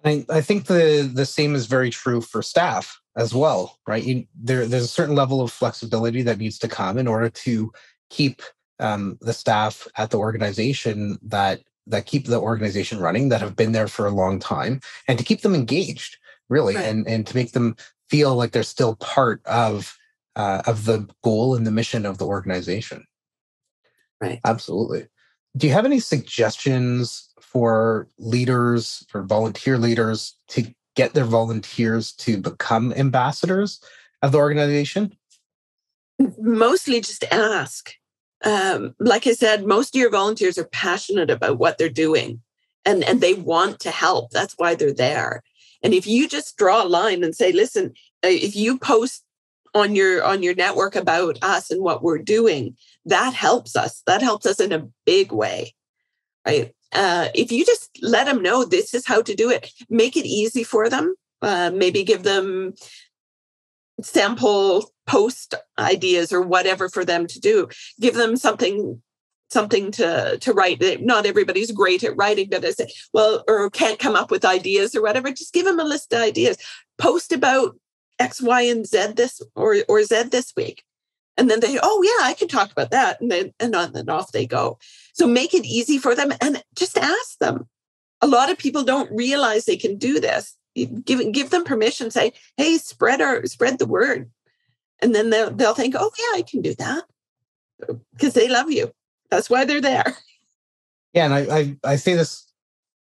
I, 0.04 0.24
I 0.28 0.40
think 0.40 0.66
the 0.66 1.10
the 1.12 1.26
same 1.26 1.54
is 1.54 1.66
very 1.66 1.90
true 1.90 2.20
for 2.20 2.42
staff 2.42 3.00
as 3.16 3.34
well, 3.34 3.78
right? 3.86 4.02
You, 4.02 4.26
there, 4.34 4.66
there's 4.66 4.84
a 4.84 4.88
certain 4.88 5.14
level 5.14 5.40
of 5.40 5.50
flexibility 5.50 6.22
that 6.22 6.38
needs 6.38 6.58
to 6.58 6.68
come 6.68 6.98
in 6.98 7.08
order 7.08 7.30
to 7.30 7.72
keep 8.10 8.42
um, 8.80 9.18
the 9.20 9.32
staff 9.32 9.88
at 9.96 10.10
the 10.10 10.18
organization 10.18 11.18
that 11.22 11.60
that 11.86 12.06
keep 12.06 12.26
the 12.26 12.40
organization 12.40 12.98
running, 12.98 13.28
that 13.28 13.40
have 13.40 13.56
been 13.56 13.72
there 13.72 13.88
for 13.88 14.06
a 14.06 14.10
long 14.10 14.38
time, 14.38 14.80
and 15.08 15.18
to 15.18 15.24
keep 15.24 15.40
them 15.40 15.54
engaged, 15.54 16.18
really, 16.48 16.76
right. 16.76 16.84
and 16.84 17.08
and 17.08 17.26
to 17.26 17.36
make 17.36 17.52
them 17.52 17.76
feel 18.08 18.34
like 18.34 18.52
they're 18.52 18.62
still 18.62 18.96
part 18.96 19.44
of 19.46 19.96
uh, 20.36 20.62
of 20.66 20.84
the 20.84 21.08
goal 21.22 21.54
and 21.54 21.66
the 21.66 21.70
mission 21.70 22.04
of 22.04 22.18
the 22.18 22.26
organization. 22.26 23.04
Right. 24.20 24.40
Absolutely. 24.44 25.08
Do 25.56 25.66
you 25.66 25.72
have 25.72 25.84
any 25.84 26.00
suggestions 26.00 27.28
for 27.40 28.08
leaders, 28.18 29.06
for 29.08 29.22
volunteer 29.22 29.78
leaders 29.78 30.36
to 30.48 30.74
get 30.96 31.14
their 31.14 31.24
volunteers 31.24 32.12
to 32.12 32.38
become 32.38 32.92
ambassadors 32.92 33.80
of 34.22 34.32
the 34.32 34.38
organization? 34.38 35.16
Mostly 36.38 37.00
just 37.00 37.24
ask. 37.30 37.92
Um, 38.44 38.94
like 38.98 39.26
I 39.26 39.32
said, 39.32 39.64
most 39.66 39.94
of 39.94 40.00
your 40.00 40.10
volunteers 40.10 40.58
are 40.58 40.66
passionate 40.66 41.30
about 41.30 41.58
what 41.58 41.78
they're 41.78 41.88
doing 41.88 42.42
and, 42.84 43.02
and 43.04 43.20
they 43.20 43.34
want 43.34 43.80
to 43.80 43.90
help. 43.90 44.30
That's 44.30 44.54
why 44.56 44.74
they're 44.74 44.92
there. 44.92 45.42
And 45.82 45.94
if 45.94 46.06
you 46.06 46.28
just 46.28 46.56
draw 46.56 46.82
a 46.82 46.88
line 46.88 47.22
and 47.22 47.34
say, 47.34 47.52
listen, 47.52 47.94
uh, 48.24 48.28
if 48.28 48.56
you 48.56 48.78
post 48.78 49.24
on 49.74 49.94
your 49.94 50.24
on 50.24 50.42
your 50.42 50.54
network 50.54 50.94
about 50.94 51.38
us 51.42 51.70
and 51.70 51.82
what 51.82 52.02
we're 52.02 52.18
doing, 52.18 52.76
that 53.06 53.34
helps 53.34 53.76
us. 53.76 54.02
That 54.06 54.22
helps 54.22 54.46
us 54.46 54.60
in 54.60 54.72
a 54.72 54.88
big 55.04 55.32
way. 55.32 55.74
Right. 56.46 56.74
Uh, 56.92 57.28
if 57.34 57.50
you 57.50 57.64
just 57.64 57.90
let 58.02 58.26
them 58.26 58.42
know 58.42 58.64
this 58.64 58.94
is 58.94 59.06
how 59.06 59.22
to 59.22 59.34
do 59.34 59.50
it, 59.50 59.72
make 59.88 60.16
it 60.16 60.26
easy 60.26 60.62
for 60.62 60.88
them. 60.88 61.14
Uh, 61.42 61.70
maybe 61.74 62.04
give 62.04 62.22
them 62.22 62.74
sample 64.00 64.92
post 65.06 65.54
ideas 65.78 66.32
or 66.32 66.40
whatever 66.40 66.88
for 66.88 67.04
them 67.04 67.26
to 67.26 67.40
do. 67.40 67.68
Give 68.00 68.14
them 68.14 68.36
something 68.36 69.02
something 69.50 69.90
to 69.92 70.38
to 70.38 70.52
write. 70.52 70.82
Not 71.00 71.26
everybody's 71.26 71.70
great 71.72 72.04
at 72.04 72.16
writing, 72.16 72.48
but 72.50 72.64
I 72.64 72.70
say, 72.70 72.88
well, 73.12 73.44
or 73.48 73.70
can't 73.70 73.98
come 73.98 74.16
up 74.16 74.30
with 74.30 74.44
ideas 74.44 74.94
or 74.94 75.02
whatever. 75.02 75.30
Just 75.30 75.52
give 75.52 75.64
them 75.64 75.80
a 75.80 75.84
list 75.84 76.12
of 76.12 76.20
ideas. 76.20 76.56
Post 76.98 77.32
about 77.32 77.76
X, 78.18 78.40
Y, 78.40 78.62
and 78.62 78.86
Z 78.86 79.12
this 79.16 79.40
or 79.54 79.76
or 79.88 80.02
Z 80.04 80.24
this 80.30 80.52
week. 80.56 80.84
And 81.36 81.50
then 81.50 81.60
they, 81.60 81.78
oh 81.82 82.02
yeah, 82.02 82.26
I 82.26 82.34
can 82.34 82.48
talk 82.48 82.70
about 82.70 82.90
that. 82.90 83.20
And 83.20 83.30
then 83.30 83.52
and 83.58 83.74
on 83.74 83.94
and 83.96 84.08
off 84.08 84.32
they 84.32 84.46
go. 84.46 84.78
So 85.12 85.26
make 85.26 85.54
it 85.54 85.64
easy 85.64 85.98
for 85.98 86.14
them 86.14 86.32
and 86.40 86.62
just 86.74 86.96
ask 86.96 87.38
them. 87.38 87.68
A 88.20 88.26
lot 88.26 88.50
of 88.50 88.58
people 88.58 88.84
don't 88.84 89.10
realize 89.12 89.64
they 89.64 89.76
can 89.76 89.96
do 89.96 90.20
this. 90.20 90.56
Give 90.74 91.32
give 91.32 91.50
them 91.50 91.64
permission, 91.64 92.10
say, 92.10 92.32
hey, 92.56 92.78
spread 92.78 93.20
our 93.20 93.44
spread 93.46 93.78
the 93.78 93.86
word. 93.86 94.30
And 95.02 95.14
then 95.14 95.30
they'll 95.30 95.50
they'll 95.50 95.74
think, 95.74 95.94
oh 95.98 96.10
yeah, 96.18 96.38
I 96.38 96.42
can 96.42 96.62
do 96.62 96.74
that. 96.76 97.04
Because 98.12 98.34
they 98.34 98.48
love 98.48 98.70
you. 98.70 98.92
That's 99.30 99.50
why 99.50 99.64
they're 99.64 99.80
there. 99.80 100.16
Yeah, 101.12 101.26
and 101.26 101.34
I, 101.34 101.58
I 101.58 101.76
I 101.92 101.96
say 101.96 102.14
this 102.14 102.50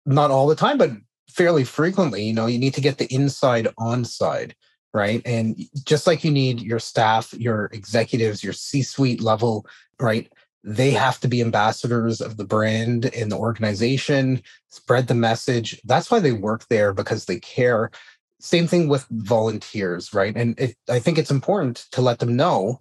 not 0.06 0.32
all 0.32 0.48
the 0.48 0.56
time, 0.56 0.78
but 0.78 0.92
fairly 1.30 1.64
frequently. 1.64 2.24
You 2.24 2.34
know, 2.34 2.46
you 2.46 2.60
need 2.60 2.74
to 2.76 2.82
get 2.82 2.98
the 2.98 3.14
inside 3.14 3.68
on 3.78 4.06
side 4.06 4.56
right? 4.96 5.22
And 5.26 5.62
just 5.84 6.08
like 6.08 6.24
you 6.24 6.32
need 6.32 6.62
your 6.62 6.80
staff, 6.80 7.34
your 7.34 7.66
executives, 7.74 8.44
your 8.44 8.54
C 8.54 8.82
suite 8.82 9.22
level, 9.22 9.68
right? 10.00 10.32
They 10.64 10.92
have 10.92 11.20
to 11.20 11.28
be 11.28 11.42
ambassadors 11.42 12.22
of 12.22 12.38
the 12.38 12.46
brand 12.46 13.14
and 13.14 13.30
the 13.30 13.38
organization, 13.38 14.42
spread 14.70 15.08
the 15.08 15.14
message. 15.14 15.80
That's 15.84 16.10
why 16.10 16.20
they 16.20 16.32
work 16.32 16.66
there 16.70 16.94
because 16.94 17.26
they 17.26 17.40
care. 17.42 17.92
Same 18.40 18.68
thing 18.68 18.88
with 18.88 19.06
volunteers, 19.12 20.14
right? 20.14 20.36
And 20.36 20.58
it, 20.58 20.78
I 20.90 21.00
think 21.00 21.18
it's 21.18 21.30
important 21.30 21.88
to 21.92 22.02
let 22.02 22.20
them 22.20 22.38
know, 22.38 22.80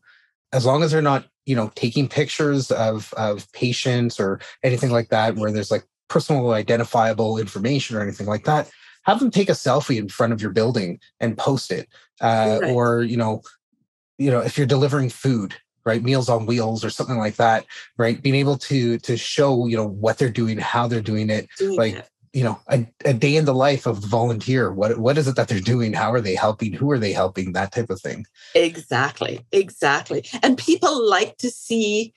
as 0.52 0.64
long 0.64 0.84
as 0.84 0.92
they're 0.92 1.02
not, 1.02 1.26
you 1.46 1.56
know, 1.56 1.72
taking 1.74 2.08
pictures 2.08 2.70
of 2.70 3.12
of 3.14 3.50
patients 3.52 4.20
or 4.20 4.40
anything 4.62 4.92
like 4.92 5.08
that, 5.08 5.34
where 5.34 5.50
there's 5.50 5.72
like 5.72 5.84
personal 6.08 6.52
identifiable 6.52 7.38
information 7.38 7.96
or 7.96 8.02
anything 8.02 8.28
like 8.28 8.44
that, 8.44 8.70
have 9.04 9.20
them 9.20 9.30
take 9.30 9.48
a 9.48 9.52
selfie 9.52 9.98
in 9.98 10.08
front 10.08 10.32
of 10.32 10.42
your 10.42 10.50
building 10.50 10.98
and 11.20 11.38
post 11.38 11.70
it 11.70 11.88
uh, 12.20 12.58
right. 12.60 12.70
or 12.70 13.02
you 13.02 13.16
know 13.16 13.42
you 14.18 14.30
know 14.30 14.40
if 14.40 14.56
you're 14.56 14.66
delivering 14.66 15.08
food 15.08 15.54
right 15.84 16.02
meals 16.02 16.28
on 16.28 16.46
wheels 16.46 16.84
or 16.84 16.90
something 16.90 17.18
like 17.18 17.36
that 17.36 17.64
right 17.98 18.22
being 18.22 18.34
able 18.34 18.56
to 18.56 18.98
to 18.98 19.16
show 19.16 19.66
you 19.66 19.76
know 19.76 19.86
what 19.86 20.18
they're 20.18 20.30
doing 20.30 20.58
how 20.58 20.86
they're 20.86 21.00
doing 21.00 21.30
it 21.30 21.48
doing 21.58 21.76
like 21.76 21.94
it. 21.94 22.08
you 22.32 22.42
know 22.42 22.58
a, 22.68 22.86
a 23.04 23.14
day 23.14 23.36
in 23.36 23.44
the 23.44 23.54
life 23.54 23.86
of 23.86 24.00
the 24.00 24.06
volunteer 24.06 24.72
what 24.72 24.98
what 24.98 25.18
is 25.18 25.28
it 25.28 25.36
that 25.36 25.48
they're 25.48 25.60
doing? 25.60 25.92
How 25.92 26.12
are 26.12 26.20
they 26.20 26.34
helping? 26.34 26.72
Who 26.72 26.90
are 26.90 26.98
they 26.98 27.12
helping? 27.12 27.52
That 27.52 27.72
type 27.72 27.90
of 27.90 28.00
thing. 28.00 28.26
Exactly 28.54 29.44
exactly 29.52 30.24
and 30.42 30.58
people 30.58 31.08
like 31.08 31.36
to 31.38 31.50
see 31.50 32.14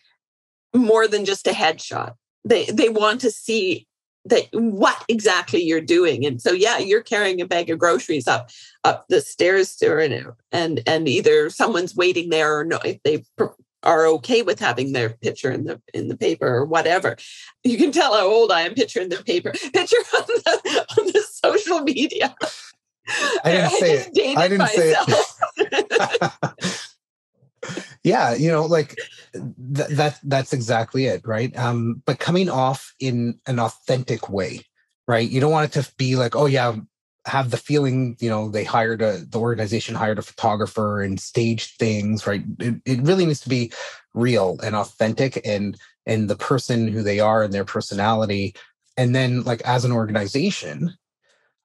more 0.73 1.08
than 1.08 1.26
just 1.26 1.47
a 1.47 1.52
headshot. 1.52 2.13
They 2.45 2.65
they 2.65 2.89
want 2.89 3.21
to 3.21 3.32
see 3.32 3.88
that 4.30 4.48
what 4.54 5.04
exactly 5.08 5.62
you're 5.62 5.82
doing. 5.82 6.26
And 6.26 6.42
so 6.42 6.52
yeah 6.52 6.78
you're 6.78 7.04
carrying 7.04 7.42
a 7.42 7.46
bag 7.46 7.70
of 7.70 7.80
groceries 7.80 8.28
up 8.28 8.50
up 8.84 9.06
the 9.10 9.22
stairs 9.22 9.76
to 9.78 9.98
and 9.98 10.34
and 10.52 10.82
and 10.88 11.08
either 11.08 11.50
someone's 11.50 11.96
waiting 11.96 12.30
there 12.30 12.58
or 12.58 12.63
no 12.63 12.80
if 12.86 13.02
they 13.04 13.24
are 13.84 14.06
okay 14.06 14.42
with 14.42 14.60
having 14.60 14.92
their 14.92 15.10
picture 15.10 15.52
in 15.52 15.63
the 15.66 15.82
in 15.94 16.08
the 16.08 16.18
paper 16.18 16.48
or 16.48 16.66
whatever. 16.66 17.16
You 17.63 17.78
can 17.78 17.92
tell 17.92 18.13
how 18.13 18.28
old 18.28 18.52
i 18.52 18.62
am 18.62 18.74
picture 18.74 19.02
in 19.02 19.10
the 19.10 19.24
paper 19.24 19.52
picture 19.74 19.98
on 20.16 20.24
the, 20.28 20.86
on 20.98 21.08
the 21.08 21.24
social 21.32 21.82
media. 21.82 22.36
I 23.44 23.52
didn't 23.52 23.72
say 23.72 23.94
it. 23.94 24.38
I 24.38 24.48
didn't 24.48 24.60
myself. 24.60 25.10
say 25.58 25.66
it 25.68 26.96
yeah 28.03 28.34
you 28.34 28.51
know 28.51 28.65
like 28.65 28.95
th- 29.34 29.89
that 29.89 30.19
that's 30.23 30.53
exactly 30.53 31.06
it 31.06 31.21
right? 31.25 31.56
Um 31.58 32.01
but 32.06 32.19
coming 32.19 32.49
off 32.49 32.93
in 32.99 33.39
an 33.47 33.60
authentic 33.60 34.30
way 34.30 34.62
right? 35.08 35.30
You 35.30 35.39
don't 35.39 35.51
want 35.51 35.75
it 35.75 35.82
to 35.82 35.91
be 35.97 36.15
like 36.15 36.36
oh 36.36 36.45
yeah 36.45 36.75
have 37.25 37.51
the 37.51 37.58
feeling 37.58 38.15
you 38.19 38.30
know 38.30 38.49
they 38.49 38.63
hired 38.63 39.01
a 39.01 39.25
the 39.25 39.39
organization 39.39 39.95
hired 39.95 40.19
a 40.19 40.21
photographer 40.21 41.01
and 41.01 41.19
staged 41.19 41.77
things 41.77 42.25
right? 42.25 42.43
It, 42.60 42.75
it 42.86 43.01
really 43.01 43.25
needs 43.25 43.41
to 43.41 43.49
be 43.49 43.71
real 44.13 44.58
and 44.63 44.75
authentic 44.75 45.41
and 45.45 45.77
and 46.06 46.30
the 46.30 46.38
person 46.38 46.88
who 46.88 47.03
they 47.03 47.19
are 47.19 47.43
and 47.43 47.53
their 47.53 47.65
personality. 47.65 48.56
And 48.95 49.13
then 49.13 49.43
like 49.43 49.62
as 49.62 49.86
an 49.86 49.91
organization 49.91 50.97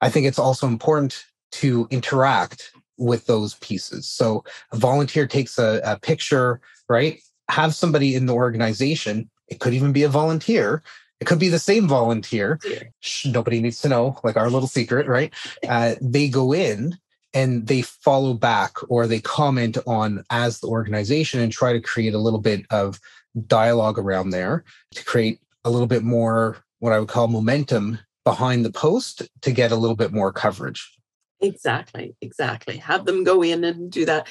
i 0.03 0.09
think 0.09 0.27
it's 0.27 0.37
also 0.37 0.67
important 0.67 1.25
to 1.51 1.87
interact 1.89 2.71
with 2.97 3.25
those 3.25 3.55
pieces. 3.55 4.07
So 4.07 4.43
a 4.71 4.77
volunteer 4.77 5.27
takes 5.27 5.57
a, 5.57 5.81
a 5.83 5.99
picture, 5.99 6.61
right? 6.89 7.19
Have 7.49 7.73
somebody 7.75 8.15
in 8.15 8.25
the 8.25 8.33
organization. 8.33 9.29
It 9.47 9.59
could 9.59 9.73
even 9.73 9.91
be 9.91 10.03
a 10.03 10.09
volunteer. 10.09 10.83
It 11.19 11.25
could 11.25 11.39
be 11.39 11.49
the 11.49 11.59
same 11.59 11.87
volunteer. 11.87 12.59
Shh, 12.99 13.27
nobody 13.27 13.61
needs 13.61 13.81
to 13.81 13.89
know, 13.89 14.19
like 14.23 14.37
our 14.37 14.49
little 14.49 14.67
secret, 14.67 15.07
right? 15.07 15.33
Uh, 15.67 15.95
they 16.01 16.27
go 16.27 16.53
in 16.53 16.97
and 17.33 17.65
they 17.67 17.81
follow 17.81 18.33
back 18.33 18.75
or 18.89 19.07
they 19.07 19.19
comment 19.19 19.77
on 19.87 20.23
as 20.29 20.59
the 20.59 20.67
organization 20.67 21.39
and 21.39 21.51
try 21.51 21.73
to 21.73 21.79
create 21.81 22.13
a 22.13 22.19
little 22.19 22.39
bit 22.39 22.65
of 22.69 22.99
dialogue 23.47 23.97
around 23.97 24.29
there 24.29 24.63
to 24.93 25.03
create 25.05 25.39
a 25.63 25.69
little 25.69 25.87
bit 25.87 26.03
more 26.03 26.57
what 26.79 26.93
I 26.93 26.99
would 26.99 27.07
call 27.07 27.27
momentum 27.27 27.97
behind 28.23 28.65
the 28.65 28.71
post 28.71 29.23
to 29.41 29.51
get 29.51 29.71
a 29.71 29.75
little 29.75 29.95
bit 29.95 30.11
more 30.11 30.31
coverage. 30.31 30.97
Exactly, 31.43 32.15
exactly. 32.21 32.77
Have 32.77 33.05
them 33.05 33.23
go 33.25 33.43
in 33.43 33.63
and 33.65 33.91
do 33.91 34.05
that. 34.05 34.27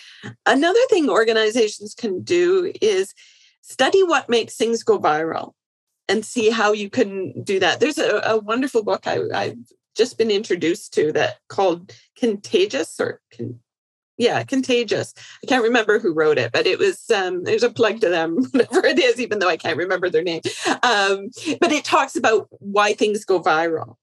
Another 0.46 0.81
thing 0.88 1.11
organizations 1.11 1.94
can 1.94 2.22
do 2.22 2.72
is 2.81 3.12
study 3.61 4.03
what 4.03 4.31
makes 4.31 4.57
things 4.57 4.83
go 4.83 4.98
viral 4.98 5.53
and 6.09 6.25
see 6.25 6.48
how 6.51 6.72
you 6.72 6.88
can 6.88 7.42
do 7.42 7.61
that. 7.61 7.81
There's 7.81 7.98
a, 7.98 8.22
a 8.25 8.38
wonderful 8.38 8.83
book 8.83 9.07
I, 9.07 9.18
have 9.35 9.57
just 9.94 10.16
been 10.16 10.31
introduced 10.31 10.94
to 10.94 11.12
that 11.12 11.37
called 11.48 11.94
Contagious 12.16 12.98
or 12.98 13.20
Con- 13.37 13.61
yeah 14.18 14.44
contagious 14.44 15.14
i 15.42 15.46
can't 15.46 15.64
remember 15.64 15.98
who 15.98 16.12
wrote 16.12 16.37
it 16.37 16.53
but 16.53 16.66
it 16.66 16.79
was 16.79 17.11
um 17.11 17.42
there's 17.44 17.62
a 17.62 17.70
plug 17.70 17.98
to 17.98 18.11
them 18.11 18.37
whatever 18.53 18.87
it 18.87 18.98
is 18.98 19.18
even 19.18 19.38
though 19.38 19.48
i 19.48 19.57
can't 19.57 19.79
remember 19.79 20.11
their 20.11 20.22
name 20.22 20.42
um 20.83 21.31
but 21.61 21.72
it 21.72 21.83
talks 21.83 22.14
about 22.14 22.46
why 22.61 22.92
things 22.92 23.25
go 23.25 23.40
viral 23.40 23.96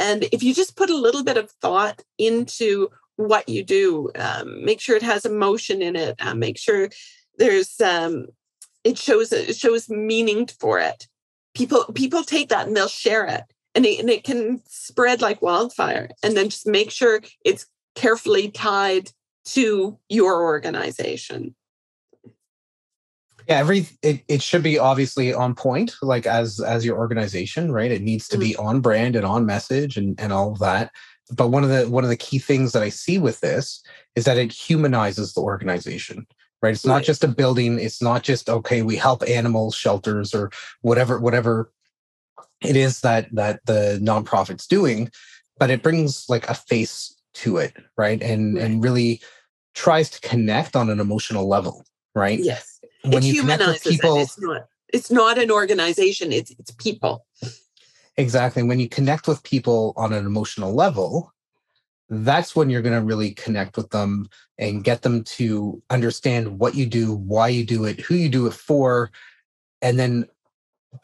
and 0.00 0.24
if 0.32 0.42
you 0.42 0.54
just 0.54 0.76
put 0.76 0.90
a 0.90 0.96
little 0.96 1.24
bit 1.24 1.36
of 1.36 1.50
thought 1.62 2.02
into 2.18 2.88
what 3.16 3.48
you 3.48 3.62
do 3.62 4.10
um, 4.16 4.64
make 4.64 4.80
sure 4.80 4.96
it 4.96 5.02
has 5.02 5.24
emotion 5.24 5.82
in 5.82 5.96
it 5.96 6.16
uh, 6.20 6.34
make 6.34 6.58
sure 6.58 6.88
there's 7.38 7.80
um 7.80 8.26
it 8.84 8.98
shows 8.98 9.32
it 9.32 9.56
shows 9.56 9.88
meaning 9.88 10.46
for 10.60 10.78
it. 10.78 11.08
People 11.54 11.84
people 11.94 12.22
take 12.22 12.50
that 12.50 12.66
and 12.66 12.76
they'll 12.76 12.88
share 12.88 13.26
it 13.26 13.44
and 13.74 13.86
it, 13.86 13.98
and 13.98 14.10
it 14.10 14.24
can 14.24 14.60
spread 14.68 15.20
like 15.22 15.42
wildfire 15.42 16.10
and 16.22 16.36
then 16.36 16.50
just 16.50 16.66
make 16.66 16.90
sure 16.90 17.20
it's 17.44 17.66
carefully 17.94 18.50
tied 18.50 19.10
to 19.46 19.98
your 20.08 20.42
organization 20.42 21.54
yeah 23.48 23.58
every 23.58 23.86
it, 24.02 24.22
it 24.28 24.42
should 24.42 24.62
be 24.62 24.78
obviously 24.78 25.32
on 25.32 25.54
point 25.54 25.94
like 26.02 26.26
as 26.26 26.60
as 26.60 26.84
your 26.84 26.98
organization 26.98 27.72
right? 27.72 27.90
It 27.90 28.02
needs 28.02 28.28
to 28.28 28.36
mm-hmm. 28.36 28.48
be 28.48 28.56
on 28.56 28.80
brand 28.80 29.16
and 29.16 29.26
on 29.26 29.46
message 29.46 29.96
and 29.96 30.18
and 30.20 30.32
all 30.32 30.52
of 30.52 30.58
that. 30.60 30.90
But 31.30 31.48
one 31.48 31.64
of 31.64 31.70
the 31.70 31.88
one 31.88 32.04
of 32.04 32.10
the 32.10 32.16
key 32.16 32.38
things 32.38 32.72
that 32.72 32.82
i 32.82 32.88
see 32.88 33.18
with 33.18 33.40
this 33.40 33.82
is 34.14 34.24
that 34.24 34.38
it 34.38 34.52
humanizes 34.52 35.32
the 35.32 35.40
organization 35.40 36.26
right? 36.62 36.72
It's 36.72 36.86
not 36.86 36.94
right. 36.94 37.04
just 37.04 37.22
a 37.22 37.28
building. 37.28 37.78
It's 37.78 38.00
not 38.00 38.22
just 38.22 38.48
okay 38.48 38.82
we 38.82 38.96
help 38.96 39.22
animal 39.28 39.70
shelters 39.70 40.34
or 40.34 40.50
whatever 40.80 41.18
whatever 41.18 41.70
it 42.62 42.76
is 42.76 43.00
that 43.00 43.34
that 43.34 43.60
the 43.66 43.98
nonprofit's 44.02 44.66
doing 44.66 45.10
but 45.58 45.70
it 45.70 45.82
brings 45.82 46.24
like 46.28 46.48
a 46.48 46.54
face 46.54 47.14
to 47.34 47.58
it 47.58 47.74
right? 47.96 48.22
And 48.22 48.54
right. 48.54 48.64
and 48.64 48.82
really 48.82 49.20
tries 49.74 50.08
to 50.10 50.20
connect 50.20 50.76
on 50.76 50.88
an 50.88 51.00
emotional 51.00 51.48
level 51.48 51.84
right? 52.14 52.38
Yes 52.38 52.73
when 53.04 53.22
it 53.22 53.24
you 53.24 53.40
connect 53.40 53.66
with 53.66 53.84
people 53.84 54.16
it's 54.20 54.40
not, 54.40 54.66
it's 54.92 55.10
not 55.10 55.38
an 55.38 55.50
organization 55.50 56.32
it's 56.32 56.50
it's 56.58 56.70
people. 56.72 57.26
Exactly 58.16 58.62
when 58.62 58.78
you 58.78 58.88
connect 58.88 59.26
with 59.26 59.42
people 59.42 59.92
on 59.96 60.12
an 60.12 60.24
emotional 60.24 60.72
level 60.72 61.32
that's 62.10 62.54
when 62.54 62.70
you're 62.70 62.82
going 62.82 62.98
to 62.98 63.04
really 63.04 63.32
connect 63.32 63.76
with 63.76 63.90
them 63.90 64.28
and 64.58 64.84
get 64.84 65.02
them 65.02 65.24
to 65.24 65.82
understand 65.90 66.58
what 66.58 66.74
you 66.74 66.86
do 66.86 67.14
why 67.14 67.48
you 67.48 67.64
do 67.64 67.84
it 67.84 68.00
who 68.00 68.14
you 68.14 68.28
do 68.28 68.46
it 68.46 68.54
for 68.54 69.10
and 69.82 69.98
then 69.98 70.26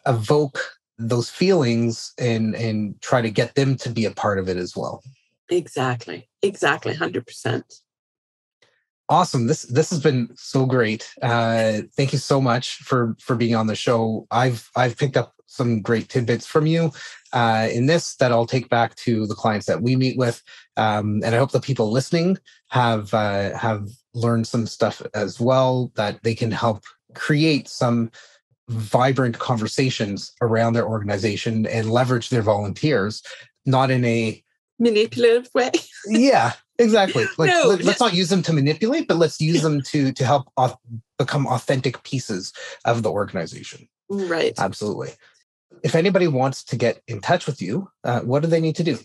evoke 0.07 0.79
those 0.99 1.31
feelings 1.31 2.13
and 2.19 2.55
and 2.55 3.01
try 3.01 3.23
to 3.23 3.31
get 3.31 3.55
them 3.55 3.75
to 3.75 3.89
be 3.91 4.05
a 4.05 4.11
part 4.11 4.39
of 4.39 4.49
it 4.49 4.57
as 4.57 4.77
well. 4.77 5.03
Exactly 5.49 6.29
exactly 6.43 6.95
100% 6.95 7.65
awesome. 9.11 9.47
This 9.47 9.63
this 9.63 9.91
has 9.91 10.01
been 10.01 10.31
so 10.37 10.65
great. 10.65 11.13
Uh 11.21 11.83
thank 11.97 12.13
you 12.13 12.19
so 12.19 12.41
much 12.41 12.77
for 12.77 13.17
for 13.21 13.37
being 13.37 13.55
on 13.55 13.67
the 13.67 13.75
show. 13.75 14.27
I've 14.31 14.71
i've 14.77 14.97
picked 14.97 15.19
up 15.19 15.35
some 15.51 15.83
great 15.83 16.09
tidbits 16.09 16.47
from 16.47 16.65
you 16.67 16.93
uh, 17.33 17.69
in 17.73 17.87
this 17.87 18.15
that 18.17 18.31
I'll 18.31 18.47
take 18.47 18.69
back 18.69 18.95
to 18.97 19.27
the 19.27 19.35
clients 19.35 19.67
that 19.67 19.83
we 19.83 19.97
meet 19.97 20.17
with, 20.17 20.43
um, 20.77 21.21
and 21.25 21.35
I 21.35 21.39
hope 21.39 21.51
the 21.51 21.61
people 21.61 21.91
listening 21.91 22.39
have 22.69 23.13
uh, 23.13 23.57
have 23.59 23.89
learned 24.15 24.47
some 24.47 24.67
stuff 24.67 25.03
as 25.13 25.41
well 25.41 25.93
that 25.97 26.23
they 26.23 26.35
can 26.35 26.53
help 26.53 26.85
create 27.15 27.69
some 27.69 28.11
vibrant 28.69 29.39
conversations 29.39 30.33
around 30.41 30.75
their 30.75 30.87
organization 30.87 31.67
and 31.67 31.91
leverage 31.91 32.31
their 32.31 32.43
volunteers, 32.43 33.23
not 33.67 33.91
in 33.91 34.05
a 34.05 34.43
manipulative 34.79 35.51
way. 35.53 35.73
yeah, 36.07 36.53
exactly. 36.81 37.27
Like 37.39 37.51
no. 37.51 37.69
let, 37.69 37.87
us 37.87 38.01
not 38.01 38.15
use 38.15 38.29
them 38.29 38.43
to 38.43 38.53
manipulate, 38.53 39.09
but 39.09 39.17
let's 39.17 39.41
use 39.41 39.63
them 39.63 39.83
to 39.83 40.13
to 40.13 40.25
help 40.25 40.49
become 41.19 41.47
authentic 41.47 42.03
pieces 42.03 42.53
of 42.85 43.03
the 43.03 43.11
organization. 43.11 43.89
Right. 44.09 44.55
Absolutely. 44.59 45.11
If 45.83 45.95
anybody 45.95 46.27
wants 46.27 46.65
to 46.65 46.77
get 46.77 47.01
in 47.07 47.21
touch 47.21 47.47
with 47.47 47.63
you, 47.63 47.89
uh, 48.05 48.21
what 48.21 48.43
do 48.43 48.49
they 48.49 48.61
need 48.61 48.77
to 48.77 48.85
do? 48.85 48.99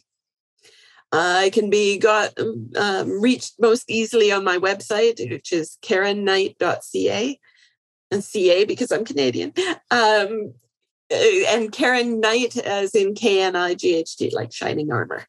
I 1.11 1.51
can 1.53 1.69
be 1.69 1.97
got 1.97 2.33
um, 2.75 3.21
reached 3.21 3.53
most 3.59 3.89
easily 3.89 4.31
on 4.31 4.43
my 4.43 4.57
website, 4.57 5.29
which 5.29 5.53
is 5.53 5.77
karenknight.ca 5.81 7.39
and 8.11 8.23
CA 8.23 8.65
because 8.65 8.91
I'm 8.91 9.05
Canadian. 9.05 9.53
Um, 9.91 10.53
and 11.11 11.71
Karen 11.71 12.19
Knight 12.19 12.57
as 12.57 12.95
in 12.95 13.13
K 13.13 13.41
N 13.41 13.55
I 13.55 13.75
G 13.75 13.95
H 13.95 14.17
T, 14.17 14.31
like 14.33 14.51
shining 14.51 14.91
armor. 14.91 15.25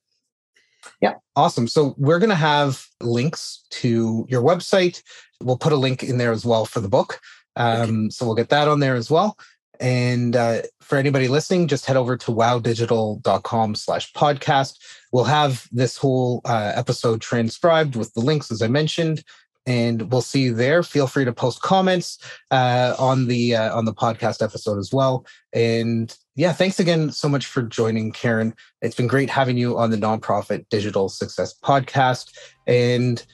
Yeah, 1.00 1.14
awesome. 1.34 1.68
So 1.68 1.94
we're 1.98 2.18
going 2.18 2.30
to 2.30 2.36
have 2.36 2.84
links 3.00 3.64
to 3.70 4.26
your 4.28 4.42
website. 4.42 5.02
We'll 5.42 5.58
put 5.58 5.72
a 5.72 5.76
link 5.76 6.02
in 6.02 6.18
there 6.18 6.32
as 6.32 6.44
well 6.44 6.64
for 6.64 6.80
the 6.80 6.88
book. 6.88 7.20
Um, 7.56 7.80
okay. 7.80 8.08
So 8.10 8.26
we'll 8.26 8.34
get 8.34 8.50
that 8.50 8.68
on 8.68 8.80
there 8.80 8.94
as 8.94 9.10
well. 9.10 9.36
And 9.80 10.36
uh, 10.36 10.62
for 10.80 10.96
anybody 10.96 11.28
listening, 11.28 11.68
just 11.68 11.86
head 11.86 11.96
over 11.96 12.16
to 12.16 12.30
wowdigital.com 12.30 13.74
slash 13.74 14.12
podcast. 14.12 14.78
We'll 15.12 15.24
have 15.24 15.66
this 15.70 15.96
whole 15.96 16.40
uh, 16.44 16.72
episode 16.74 17.20
transcribed 17.20 17.96
with 17.96 18.12
the 18.14 18.20
links, 18.20 18.50
as 18.50 18.62
I 18.62 18.68
mentioned, 18.68 19.22
and 19.66 20.10
we'll 20.10 20.22
see 20.22 20.42
you 20.42 20.54
there. 20.54 20.82
Feel 20.82 21.06
free 21.06 21.24
to 21.24 21.32
post 21.32 21.60
comments 21.60 22.18
uh, 22.50 22.94
on 22.98 23.26
the 23.26 23.56
uh, 23.56 23.76
on 23.76 23.84
the 23.84 23.94
podcast 23.94 24.42
episode 24.42 24.78
as 24.78 24.92
well. 24.92 25.26
And 25.52 26.16
yeah, 26.36 26.52
thanks 26.52 26.78
again 26.78 27.10
so 27.10 27.28
much 27.28 27.46
for 27.46 27.62
joining, 27.62 28.12
Karen. 28.12 28.54
It's 28.82 28.94
been 28.94 29.06
great 29.06 29.30
having 29.30 29.56
you 29.56 29.78
on 29.78 29.90
the 29.90 29.96
Nonprofit 29.96 30.66
Digital 30.70 31.08
Success 31.08 31.54
Podcast. 31.58 32.32
And 32.66 33.24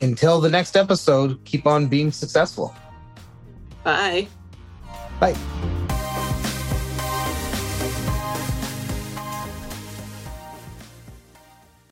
until 0.00 0.40
the 0.40 0.50
next 0.50 0.76
episode, 0.76 1.44
keep 1.44 1.66
on 1.66 1.88
being 1.88 2.12
successful. 2.12 2.74
Bye. 3.84 4.28
Bye. 5.18 5.36